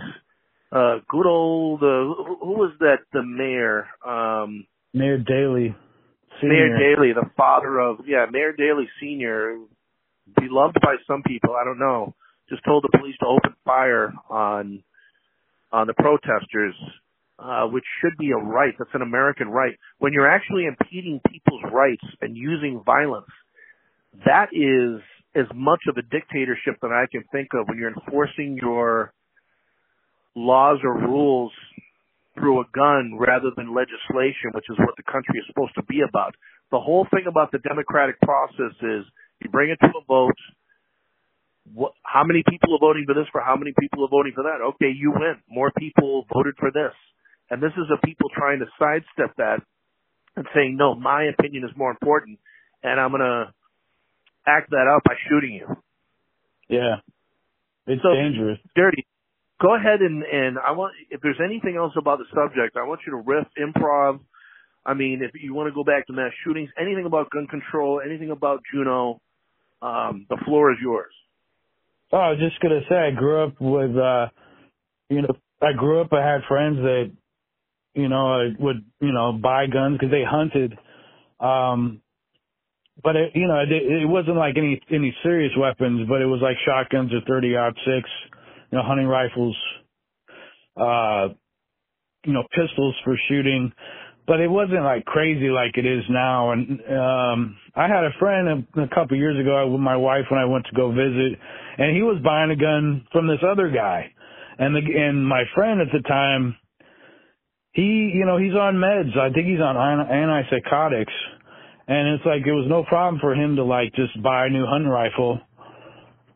[0.72, 3.88] uh, good old, uh, who who was that, the mayor?
[4.06, 5.76] Um, Mayor Daley,
[6.42, 6.78] Senior.
[6.78, 6.96] Mayor.
[6.96, 9.58] Daley, the father of, yeah, Mayor Daley Sr.,
[10.40, 12.16] beloved by some people, I don't know,
[12.50, 14.84] just told the police to open fire on,
[15.72, 16.76] on the protesters,
[17.38, 18.74] uh, which should be a right.
[18.78, 19.76] That's an American right.
[20.00, 23.30] When you're actually impeding people's rights and using violence,
[24.26, 25.02] that is
[25.36, 29.14] as much of a dictatorship that I can think of when you're enforcing your
[30.36, 31.52] laws or rules
[32.36, 36.02] through a gun rather than legislation, which is what the country is supposed to be
[36.08, 36.36] about.
[36.72, 39.04] The whole thing about the democratic process is
[39.42, 40.38] you bring it to a vote.
[41.74, 43.28] What, how many people are voting for this?
[43.32, 44.62] For how many people are voting for that?
[44.76, 45.36] Okay, you win.
[45.50, 46.94] More people voted for this,
[47.50, 49.62] and this is a people trying to sidestep that
[50.36, 52.40] and saying, no, my opinion is more important,
[52.84, 53.54] and I'm gonna
[54.48, 55.68] act that out by shooting you.
[56.70, 57.02] Yeah,
[57.88, 58.60] it's So- dangerous.
[58.76, 59.06] Dirty.
[59.62, 63.02] Go ahead and and I want if there's anything else about the subject, I want
[63.06, 64.20] you to riff, improv.
[64.86, 68.02] I mean, if you want to go back to mass shootings, anything about gun control,
[68.04, 69.20] anything about Juno,
[69.82, 71.12] um, the floor is yours.
[72.12, 74.28] Oh, I was just gonna say I grew up with uh
[75.10, 77.12] you know I grew up I had friends that
[77.94, 80.74] you know I would you know buy guns because they hunted
[81.40, 82.02] um
[83.04, 86.42] but it you know it, it wasn't like any any serious weapons but it was
[86.42, 88.10] like shotguns or 30 aught 6
[88.72, 89.56] you know hunting rifles
[90.78, 91.30] uh
[92.26, 93.72] you know pistols for shooting.
[94.28, 96.52] But it wasn't like crazy like it is now.
[96.52, 100.40] And um I had a friend a, a couple years ago with my wife when
[100.40, 101.40] I went to go visit
[101.78, 104.12] and he was buying a gun from this other guy.
[104.60, 106.56] And the and my friend at the time
[107.72, 109.18] he you know he's on meds.
[109.18, 111.16] I think he's on an- antipsychotics.
[111.88, 114.66] And it's like it was no problem for him to like just buy a new
[114.68, 115.40] hunting rifle.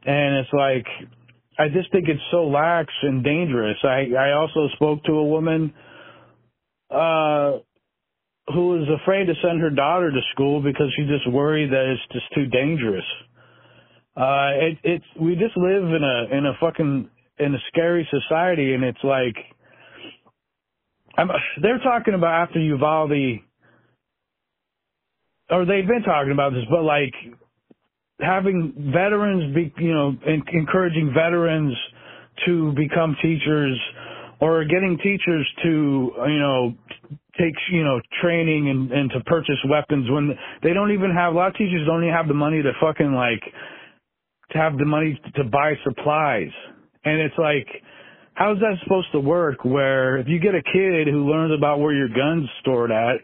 [0.05, 0.88] And it's like
[1.60, 3.78] i just think it's so lax and dangerous.
[3.84, 5.74] I i also spoke to a woman
[6.89, 7.60] uh
[8.54, 12.01] who was afraid to send her daughter to school because she just worried that it's
[12.12, 13.06] just too dangerous.
[14.18, 18.74] Uh it it's we just live in a in a fucking in a scary society
[18.74, 19.36] and it's like
[21.18, 21.30] I'm,
[21.62, 23.39] they're talking about after Uvalde
[25.49, 27.14] or they've been talking about this but like
[28.20, 31.76] having veterans be you know en- encouraging veterans
[32.45, 33.80] to become teachers
[34.39, 36.74] or getting teachers to you know
[37.39, 41.36] take you know training and and to purchase weapons when they don't even have a
[41.36, 43.43] lot of teachers don't even have the money to fucking like
[44.51, 46.51] to have the money to buy supplies
[47.05, 47.68] and it's like,
[48.34, 49.66] how's that supposed to work?
[49.66, 53.18] Where if you get a kid who learns about where your gun's stored at,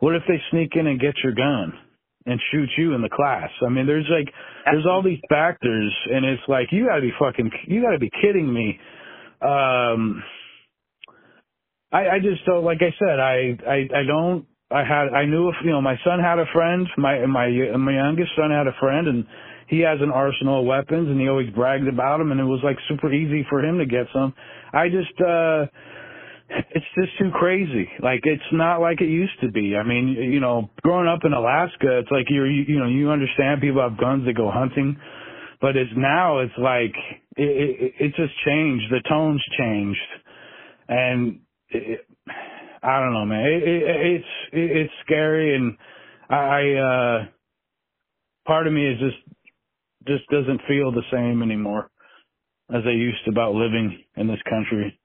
[0.00, 1.72] what if they sneak in and get your gun
[2.26, 3.50] and shoot you in the class?
[3.64, 4.32] I mean, there's like,
[4.64, 8.52] there's all these factors, and it's like you gotta be fucking, you gotta be kidding
[8.52, 8.78] me.
[9.40, 10.22] Um,
[11.92, 14.46] I, I just don't, like I said, I, I, I don't.
[14.70, 16.88] I had, I knew if you know, my son had a friend.
[16.96, 19.26] My my my youngest son had a friend, and
[19.72, 22.60] he has an arsenal of weapons and he always bragged about them and it was
[22.62, 24.34] like super easy for him to get some.
[24.74, 25.64] I just uh
[26.70, 27.88] it's just too crazy.
[28.02, 29.76] Like it's not like it used to be.
[29.76, 33.10] I mean, you know, growing up in Alaska, it's like you're you, you know, you
[33.10, 34.96] understand people have guns that go hunting,
[35.60, 36.94] but it's now it's like
[37.36, 38.84] it it, it just changed.
[38.90, 40.00] The tone's changed.
[40.88, 42.06] And it,
[42.82, 43.46] I don't know, man.
[43.46, 45.76] It, it, it's it, it's scary and
[46.28, 47.26] I uh
[48.46, 49.16] part of me is just
[50.06, 51.90] just doesn't feel the same anymore
[52.70, 54.98] as I used to about living in this country.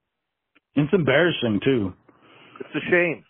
[0.78, 1.91] It's embarrassing too.
[2.59, 3.23] It's a shame.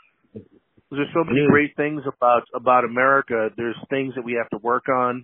[0.92, 3.50] There's so many great things about about America.
[3.56, 5.24] There's things that we have to work on,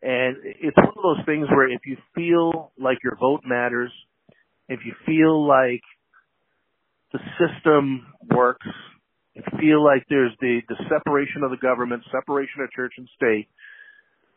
[0.00, 3.90] and it's one of those things where if you feel like your vote matters,
[4.68, 5.82] if you feel like
[7.12, 8.66] the system works,
[9.34, 13.08] if you feel like there's the the separation of the government, separation of church and
[13.16, 13.48] state,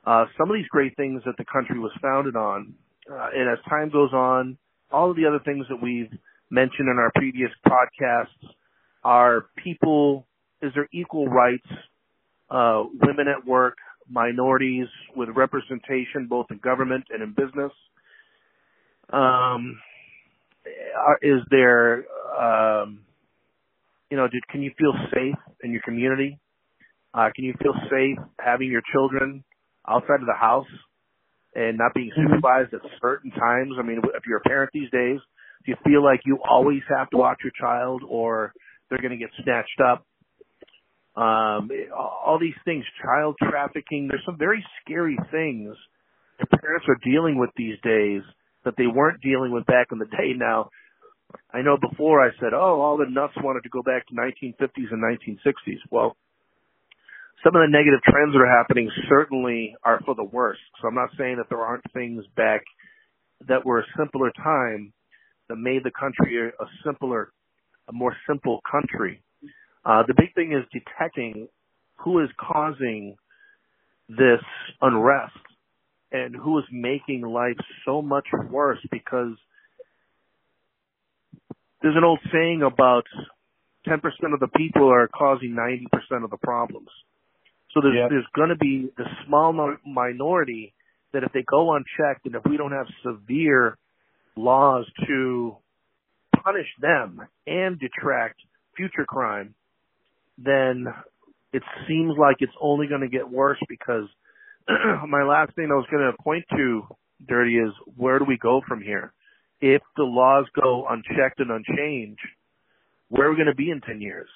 [0.07, 2.73] uh, some of these great things that the country was founded on,
[3.11, 4.57] uh, and as time goes on,
[4.91, 6.09] all of the other things that we've
[6.51, 8.49] mentioned in our previous podcasts
[9.03, 10.27] are people
[10.61, 11.67] is there equal rights,
[12.49, 13.77] uh, women at work,
[14.09, 17.71] minorities with representation both in government and in business.
[19.09, 19.81] Um,
[20.97, 22.05] are- is there,
[22.39, 23.01] um,
[24.11, 26.39] you know, did, can you feel safe in your community?
[27.13, 29.43] Uh, can you feel safe having your children
[29.87, 30.67] outside of the house
[31.55, 32.29] and not being Mhm.
[32.31, 33.77] supervised at certain times?
[33.79, 35.19] I mean, if you're a parent these days,
[35.65, 38.53] do you feel like you always have to watch your child or
[38.89, 40.05] they're going to get snatched up?
[41.15, 45.75] Um, all these things, child trafficking, there's some very scary things
[46.39, 48.21] that parents are dealing with these days
[48.63, 50.33] that they weren't dealing with back in the day.
[50.35, 50.69] Now,
[51.53, 54.91] I know before I said, oh, all the nuts wanted to go back to 1950s
[54.91, 55.79] and 1960s.
[55.89, 56.15] Well,
[57.43, 60.59] some of the negative trends that are happening certainly are for the worse.
[60.81, 62.61] So I'm not saying that there aren't things back
[63.47, 64.93] that were a simpler time
[65.51, 67.33] that made the country a, simpler,
[67.89, 69.21] a more simple country.
[69.83, 71.49] Uh, the big thing is detecting
[71.97, 73.17] who is causing
[74.07, 74.39] this
[74.81, 75.35] unrest
[76.13, 79.33] and who is making life so much worse because
[81.81, 83.03] there's an old saying about
[83.87, 83.95] 10%
[84.33, 86.89] of the people are causing 90% of the problems.
[87.73, 88.07] So there's, Yeah.
[88.09, 90.73] there's going to be the small minority
[91.11, 93.77] that if they go unchecked and if we don't have severe
[94.35, 95.57] laws to
[96.43, 98.39] punish them and detract
[98.75, 99.53] future crime,
[100.37, 100.87] then
[101.53, 104.05] it seems like it's only going to get worse because
[105.07, 106.83] my last thing I was going to point to,
[107.27, 109.13] Dirty, is where do we go from here?
[109.59, 112.21] If the laws go unchecked and unchanged,
[113.09, 114.29] where are we going to be in 10 years?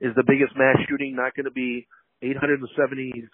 [0.00, 1.88] Is the biggest mass shooting not going to be
[2.22, 3.26] 870,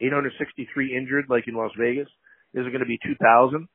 [0.00, 2.08] 863 injured like in Las Vegas?
[2.52, 3.68] Is it going to be 2,000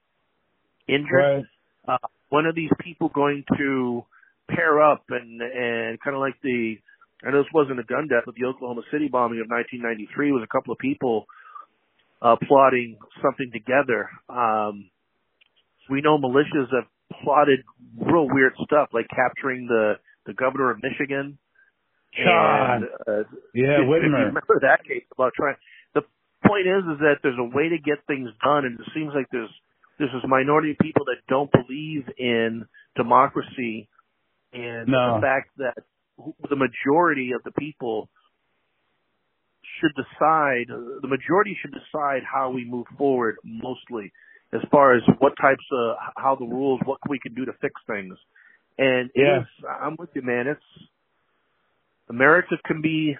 [0.87, 1.09] injured?
[1.11, 1.45] Right.
[1.87, 1.97] Uh,
[2.29, 4.03] when are these people going to
[4.49, 6.75] pair up and and kind of like the
[7.25, 10.43] I know this wasn't a gun death, but the Oklahoma City bombing of 1993 was
[10.43, 11.25] a couple of people
[12.21, 14.09] uh, plotting something together.
[14.29, 14.89] Um,
[15.89, 16.85] we know militias have
[17.23, 17.59] plotted
[17.97, 19.93] real weird stuff, like capturing the
[20.25, 21.37] the governor of Michigan.
[22.17, 22.75] God.
[22.75, 23.23] And, uh,
[23.53, 25.55] Yeah, if- if you remember that case about trying.
[25.93, 26.03] The
[26.47, 29.27] point is, is that there's a way to get things done, and it seems like
[29.31, 29.51] there's
[29.97, 32.65] there's is minority people that don't believe in
[32.95, 33.87] democracy
[34.53, 35.15] and No.
[35.15, 35.83] the fact that
[36.49, 38.09] the majority of the people
[39.79, 40.67] should decide.
[40.67, 44.11] The majority should decide how we move forward, mostly
[44.53, 47.73] as far as what types of how the rules, what we can do to fix
[47.87, 48.17] things.
[48.77, 49.45] And Yeah.
[49.81, 50.47] I'm with you, man.
[50.47, 50.63] It's
[52.09, 53.17] America can be.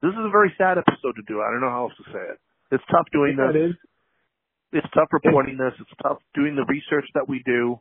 [0.00, 1.40] This is a very sad episode to do.
[1.42, 2.38] I don't know how else to say it.
[2.72, 3.76] It's tough doing this.
[4.74, 4.90] It is.
[4.94, 5.72] Tough reporting this.
[5.80, 7.80] It's tough doing the research that we do,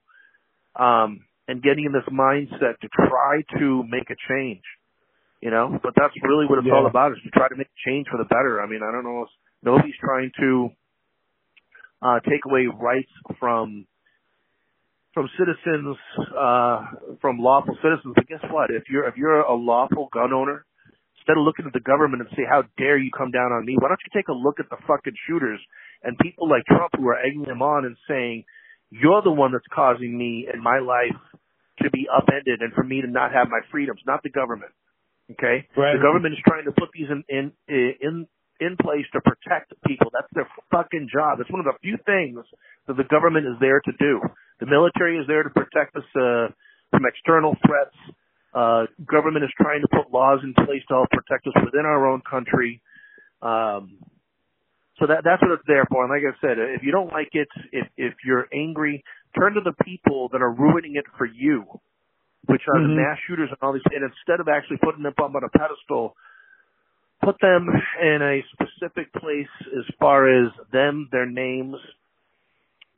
[0.76, 4.64] um, and getting in this mindset to try to make a change.
[5.42, 8.08] You know, but that's really what it's all about is to try to make change
[8.10, 8.62] for the better.
[8.62, 9.24] I mean, I don't know.
[9.24, 9.30] if
[9.62, 10.70] Nobody's trying to
[12.02, 13.86] uh, take away rights from
[15.14, 15.98] from citizens,
[16.32, 18.14] uh, from lawful citizens.
[18.16, 18.72] But guess what?
[18.72, 20.66] If you're if you're a lawful gun owner,
[21.20, 23.76] instead of looking at the government and say, "How dare you come down on me?"
[23.80, 25.60] Why don't you take a look at the fucking shooters
[26.04, 28.46] and people like Trump who are egging them on and saying,
[28.92, 31.16] "You're the one that's causing me and my life
[31.82, 34.72] to be upended and for me to not have my freedoms, not the government."
[35.32, 35.94] Okay, Right.
[35.96, 38.28] the government is trying to put these in in in
[38.60, 40.12] in place to protect people.
[40.14, 41.40] That's their fucking job.
[41.40, 42.46] It's one of the few things
[42.88, 44.22] that the government is there to do.
[44.60, 46.48] The military is there to protect us uh,
[46.92, 47.96] from external threats.
[48.54, 52.06] Uh, government is trying to put laws in place to help protect us within our
[52.06, 52.82] own country.
[53.42, 53.98] Um,
[55.04, 56.08] so that that's what it's there for.
[56.08, 59.04] And like I said, if you don't like it, if if you're angry,
[59.38, 61.66] turn to the people that are ruining it for you,
[62.46, 62.96] which are the Mhm.
[62.96, 63.84] mass shooters and all these.
[63.92, 66.16] And instead of actually putting them up on a pedestal,
[67.22, 67.70] put them
[68.02, 71.76] in a specific place as far as them, their names,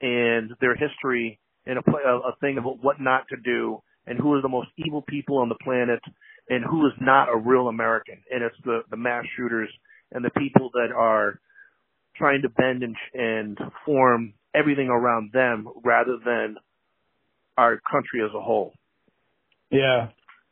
[0.02, 4.42] and their history, and a, a thing about what not to do, and who are
[4.42, 6.02] the most evil people on the planet,
[6.50, 8.22] and who is not a real American.
[8.30, 9.72] And it's the the mass shooters
[10.12, 11.40] and the people that are
[12.18, 16.56] trying to bend and and form everything around them rather than
[17.58, 18.74] our country as a whole.
[19.72, 20.10] Yeah.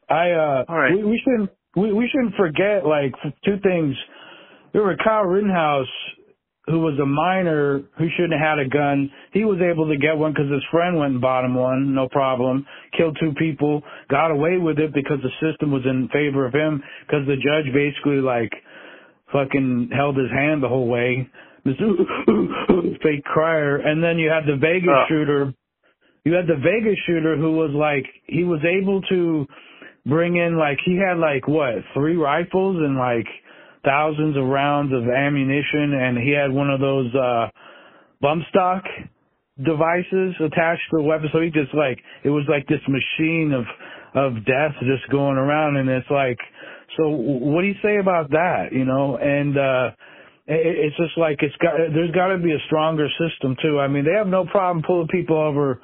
[0.09, 0.95] I uh All right.
[0.95, 3.13] we, we shouldn't we we shouldn't forget like
[3.45, 3.95] two things.
[4.73, 5.87] There were Kyle Rittenhouse,
[6.65, 9.11] who was a minor who shouldn't have had a gun.
[9.33, 12.07] He was able to get one because his friend went and bought him one, no
[12.09, 12.65] problem.
[12.97, 16.81] Killed two people, got away with it because the system was in favor of him.
[17.05, 18.51] Because the judge basically like
[19.31, 21.29] fucking held his hand the whole way.
[21.65, 21.75] This
[23.03, 25.05] fake crier, and then you had the Vegas Oh.
[25.07, 25.53] shooter.
[26.25, 29.45] You had the Vegas shooter who was like he was able to
[30.05, 33.27] bring in like he had like what three rifles and like
[33.85, 37.47] thousands of rounds of ammunition and he had one of those uh
[38.21, 38.83] bump stock
[39.63, 43.63] devices attached to the weapon so he just like it was like this machine of
[44.15, 46.39] of death just going around and it's like
[46.97, 49.91] so what do you say about that you know and uh
[50.45, 54.03] it's just like it's got there's got to be a stronger system too i mean
[54.03, 55.79] they have no problem pulling people over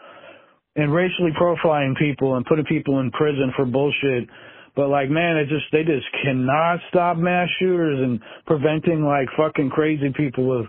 [0.75, 4.29] and racially profiling people and putting people in prison for bullshit.
[4.75, 9.71] But like, man, it just they just cannot stop mass shooters and preventing like fucking
[9.71, 10.67] crazy people with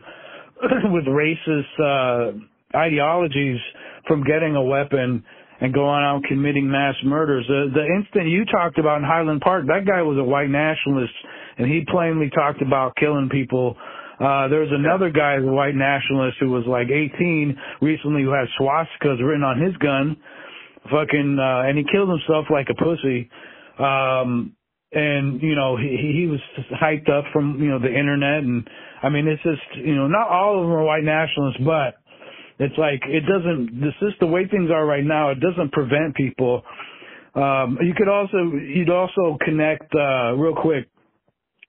[0.91, 2.33] with racist uh
[2.77, 3.59] ideologies
[4.07, 5.23] from getting a weapon
[5.61, 7.45] and going out committing mass murders.
[7.47, 11.13] The the instant you talked about in Highland Park, that guy was a white nationalist
[11.61, 13.77] and he plainly talked about killing people
[14.21, 18.45] uh, there was another guy, a white nationalist, who was like 18 recently, who had
[18.61, 20.15] swastikas written on his gun,
[20.93, 23.31] fucking, uh, and he killed himself like a pussy.
[23.81, 24.53] Um,
[24.93, 26.41] and you know, he he was
[26.83, 28.69] hyped up from you know the internet, and
[29.03, 31.97] I mean, it's just you know, not all of them are white nationalists, but
[32.59, 33.81] it's like it doesn't.
[33.81, 35.31] This is the way things are right now.
[35.31, 36.63] It doesn't prevent people.
[37.35, 40.91] Um, you could also you'd also connect uh, real quick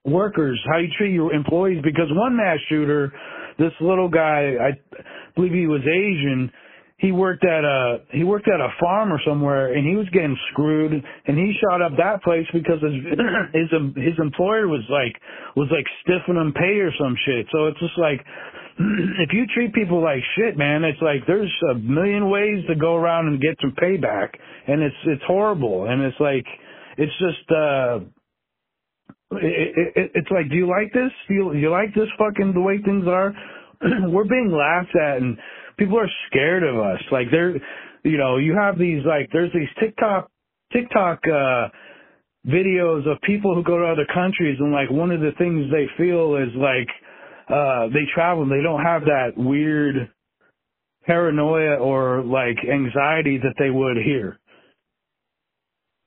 [0.06, 3.12] workers, how you treat your employees, because one mass shooter,
[3.58, 5.04] this little guy, I
[5.36, 6.52] believe he was Asian,
[7.02, 10.38] he worked at a he worked at a farm or somewhere and he was getting
[10.52, 12.94] screwed and he shot up that place because his
[13.54, 15.18] his his employer was like
[15.56, 17.48] was like stiffing him pay or some shit.
[17.52, 18.22] So it's just like
[19.26, 22.96] if you treat people like shit, man, it's like there's a million ways to go
[22.96, 24.38] around and get some payback
[24.68, 26.46] and it's it's horrible and it's like
[26.98, 27.98] it's just uh
[29.32, 31.12] it, it, it's like, do you like this?
[31.28, 33.34] Do you, you like this fucking the way things are?
[34.10, 35.38] We're being laughed at, and
[35.78, 37.00] people are scared of us.
[37.12, 37.56] Like they're,
[38.04, 40.30] you know, you have these like there's these TikTok
[40.74, 41.70] TikTok uh
[42.48, 45.88] videos of people who go to other countries, and like one of the things they
[45.98, 46.90] feel is like
[47.50, 50.10] uh they travel and they don't have that weird
[51.06, 54.41] paranoia or like anxiety that they would here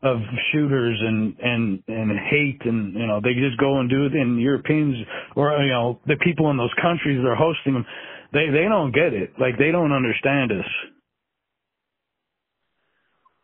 [0.04, 0.18] of
[0.52, 4.40] shooters and and and hate and you know they just go and do it and
[4.40, 4.96] Europeans
[5.34, 7.86] or you know the people in those countries that are hosting them
[8.32, 10.70] they they don't get it like they don't understand us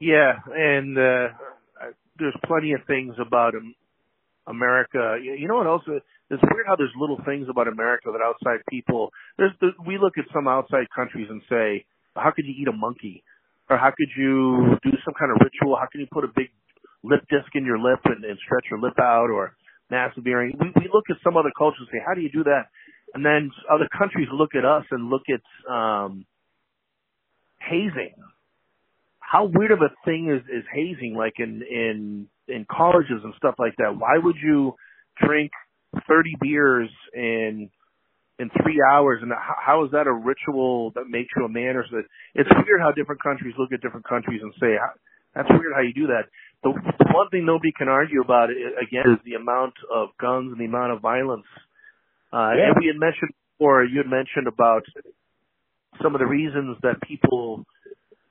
[0.00, 1.28] Yeah, and uh
[2.18, 3.54] there's plenty of things about
[4.46, 5.18] America.
[5.22, 5.82] You know what else?
[5.88, 9.11] It's weird how there's little things about America that outside people.
[9.38, 11.84] There's the, we look at some outside countries and say,
[12.14, 13.22] how could you eat a monkey?
[13.70, 15.76] Or how could you do some kind of ritual?
[15.76, 16.50] How can you put a big
[17.04, 19.54] lip disc in your lip and, and stretch your lip out or
[19.90, 20.58] massive earring?
[20.60, 22.66] We, we look at some other cultures and say, how do you do that?
[23.14, 26.26] And then other countries look at us and look at um,
[27.60, 28.14] hazing.
[29.20, 31.14] How weird of a thing is, is hazing?
[31.16, 33.96] Like in in in colleges and stuff like that.
[33.96, 34.74] Why would you
[35.24, 35.52] drink
[36.08, 37.70] 30 beers in
[38.41, 41.76] in three hours, and how, how is that a ritual that makes you a man?
[41.76, 42.01] Or so?
[42.34, 44.80] It's weird how different countries look at different countries and say,
[45.36, 46.24] "That's weird how you do that."
[46.64, 46.70] The,
[47.12, 50.93] one thing nobody can argue about again is the amount of guns and the amount
[50.93, 51.47] of violence.
[52.32, 52.72] Uh, Yeah.
[52.72, 54.84] And we had mentioned before, you had mentioned about
[56.03, 57.64] some of the reasons that people.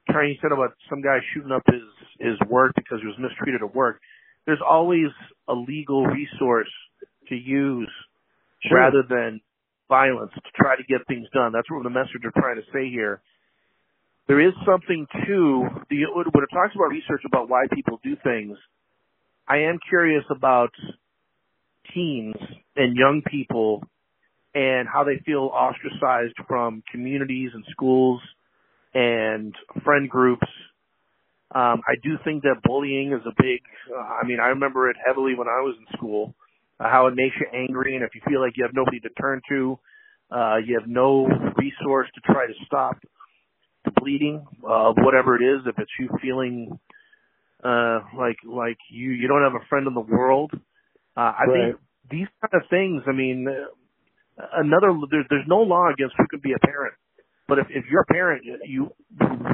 [0.09, 1.85] Karen, you said about some guy shooting up his
[2.19, 4.01] his work because he was mistreated at work.
[4.45, 5.11] There's always
[5.47, 6.71] a legal resource
[7.29, 7.91] to use
[8.67, 8.77] Sure.
[8.77, 9.39] rather than
[9.89, 11.51] violence to try to get things done.
[11.51, 13.21] That's what the message they're trying to say here.
[14.27, 18.57] There is something to the when it talks about research about why people do things.
[19.47, 20.69] I am curious about
[21.93, 22.35] teens
[22.75, 23.83] and young people
[24.53, 28.21] and how they feel ostracized from communities and schools
[28.93, 30.47] and friend groups.
[31.53, 33.61] Um, I do think that bullying is a big.
[33.91, 36.35] Uh, I mean, I remember it heavily when I was in school.
[36.79, 39.09] Uh, how it makes you angry, and if you feel like you have nobody to
[39.21, 39.77] turn to,
[40.31, 41.27] uh, you have no
[41.57, 42.97] resource to try to stop
[43.85, 45.61] the bleeding of whatever it is.
[45.65, 46.79] If it's you feeling
[47.63, 50.51] uh, like like you you don't have a friend in the world,
[51.17, 51.73] uh, I Right.
[51.73, 53.03] think these kind of things.
[53.07, 53.87] I mean, uh,
[54.57, 56.93] another there, there's no law against who can be a parent.
[57.47, 58.91] But if, if you're a parent, you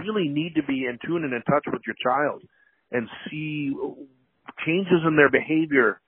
[0.03, 2.43] really need to be in tune and in touch with your child
[2.91, 3.71] and see
[4.65, 6.01] changes in their behavior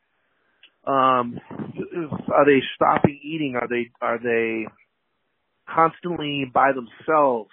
[0.88, 1.40] Um,
[2.34, 3.56] are they stopping eating?
[3.60, 4.68] Are they are they
[5.70, 7.52] constantly by themselves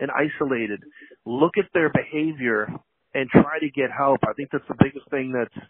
[0.00, 0.82] and isolated?
[1.24, 2.66] Look at their behavior
[3.14, 4.20] and try to get help.
[4.28, 5.66] I think that's the biggest thing that's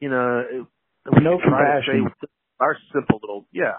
[0.00, 0.66] you know
[1.12, 2.04] we no can try to say compassion.
[2.04, 3.78] with our simple little yeah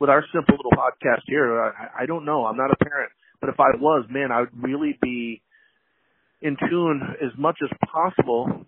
[0.00, 1.62] with our simple little podcast here.
[1.62, 2.44] I, I don't know.
[2.44, 5.42] I'm not a parent, but if I was, man, I would really be
[6.42, 8.66] in tune as much as possible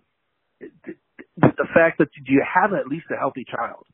[1.37, 3.85] the fact that you have at least a healthy child.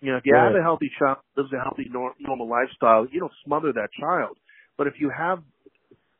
[0.00, 3.20] You know, if you have a healthy child lives a healthy nor- normal lifestyle, you
[3.20, 4.36] don't smother that child.
[4.76, 5.42] But if you have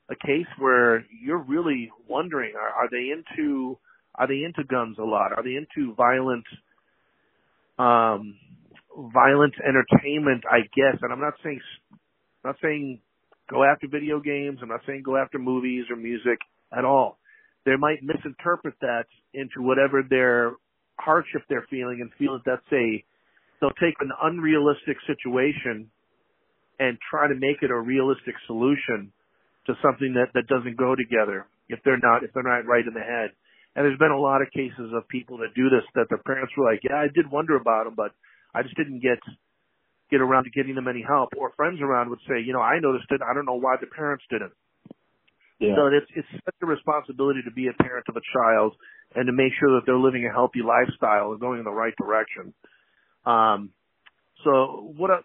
[0.09, 3.79] a case where you're really wondering, are, are they into
[4.15, 5.33] are they into guns a lot?
[5.37, 6.45] Are they into violent
[7.79, 8.37] um
[9.13, 10.99] violent entertainment, I guess.
[11.03, 11.61] And I'm not saying
[12.45, 13.01] not saying
[13.51, 16.39] go after video games, I'm not saying go after movies or music
[16.77, 17.19] at all.
[17.65, 20.53] They might misinterpret that into whatever their
[20.99, 23.05] hardship they're feeling and feel that that's a
[23.61, 25.91] they'll take an unrealistic situation
[26.79, 29.13] and try to make it a realistic solution
[29.67, 32.95] to something that that doesn't go together if they're not if they're not right in
[32.95, 33.31] the head.
[33.75, 36.53] And there's been a lot of cases of people that do this that their parents
[36.57, 38.13] were like, yeah, I did wonder about them, but
[38.55, 39.19] I just didn't get
[40.11, 41.31] get around to getting them any help.
[41.37, 43.21] Or friends around would say, you know, I noticed it.
[43.25, 44.53] I don't know why the parents didn't.
[45.61, 45.75] Yeah.
[45.77, 48.75] So it's it's such a responsibility to be a parent of a child
[49.15, 51.95] and to make sure that they're living a healthy lifestyle and going in the right
[51.97, 52.53] direction.
[53.25, 53.71] Um,
[54.45, 55.21] so what, a,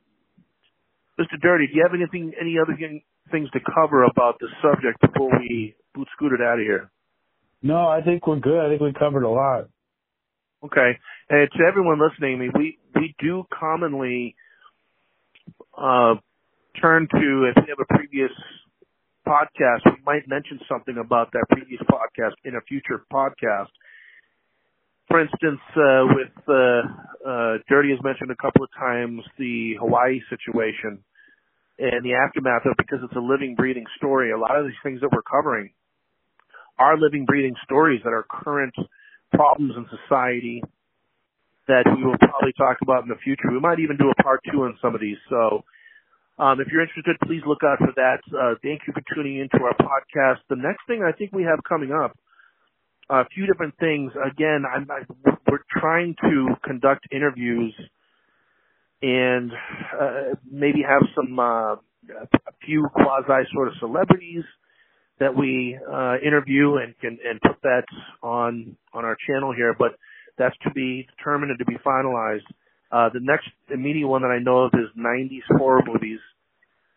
[1.19, 1.39] Mr.
[1.41, 3.01] Dirty, do you have anything, any other thing,
[3.31, 6.91] things to cover about this subject before we boot scooted out of here?
[7.61, 8.65] No, I think we're good.
[8.65, 9.67] I think we covered a lot.
[10.63, 10.97] Okay.
[11.29, 14.35] And to everyone listening, I mean, we, we do commonly,
[15.77, 16.15] uh,
[16.81, 18.31] turn to, if we have a previous
[19.29, 23.69] podcast, we might mention something about that previous podcast in a future podcast.
[25.07, 30.21] For instance, uh, with, uh, uh, Dirty has mentioned a couple of times the Hawaii
[30.29, 31.03] situation
[31.77, 34.31] and the aftermath of, because it's a living, breathing story.
[34.31, 35.69] A lot of these things that we're covering
[36.77, 38.73] are living, breathing stories that are current
[39.33, 40.63] problems in society
[41.67, 43.51] that we will probably talk about in the future.
[43.51, 45.17] We might even do a part two on some of these.
[45.29, 45.63] So,
[46.39, 48.19] um, if you're interested, please look out for that.
[48.31, 50.39] Uh, thank you for tuning into our podcast.
[50.49, 52.17] The next thing I think we have coming up,
[53.09, 54.11] a few different things.
[54.15, 55.01] Again, I'm, I,
[55.49, 57.73] we're trying to conduct interviews
[59.01, 59.51] and
[59.99, 64.43] uh, maybe have some uh, a few quasi sort of celebrities
[65.19, 67.83] that we uh, interview and can and put that
[68.23, 69.75] on on our channel here.
[69.77, 69.91] But
[70.37, 72.47] that's to be determined and to be finalized.
[72.91, 76.19] Uh, the next immediate one that I know of is 90s horror movies.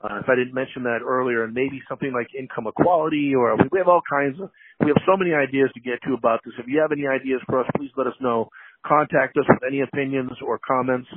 [0.03, 3.79] Uh, if I didn't mention that earlier, and maybe something like income equality, or we
[3.79, 6.55] have all kinds of, we have so many ideas to get to about this.
[6.59, 8.49] If you have any ideas for us, please let us know.
[8.85, 11.09] Contact us with any opinions or comments.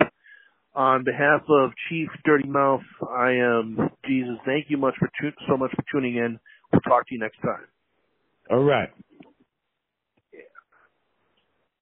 [0.76, 4.38] On behalf of Chief Dirty Mouth, I am Jesus.
[4.46, 6.40] Thank you much for tu- so much for tuning in.
[6.72, 7.68] We'll talk to you next time.
[8.50, 8.90] All right.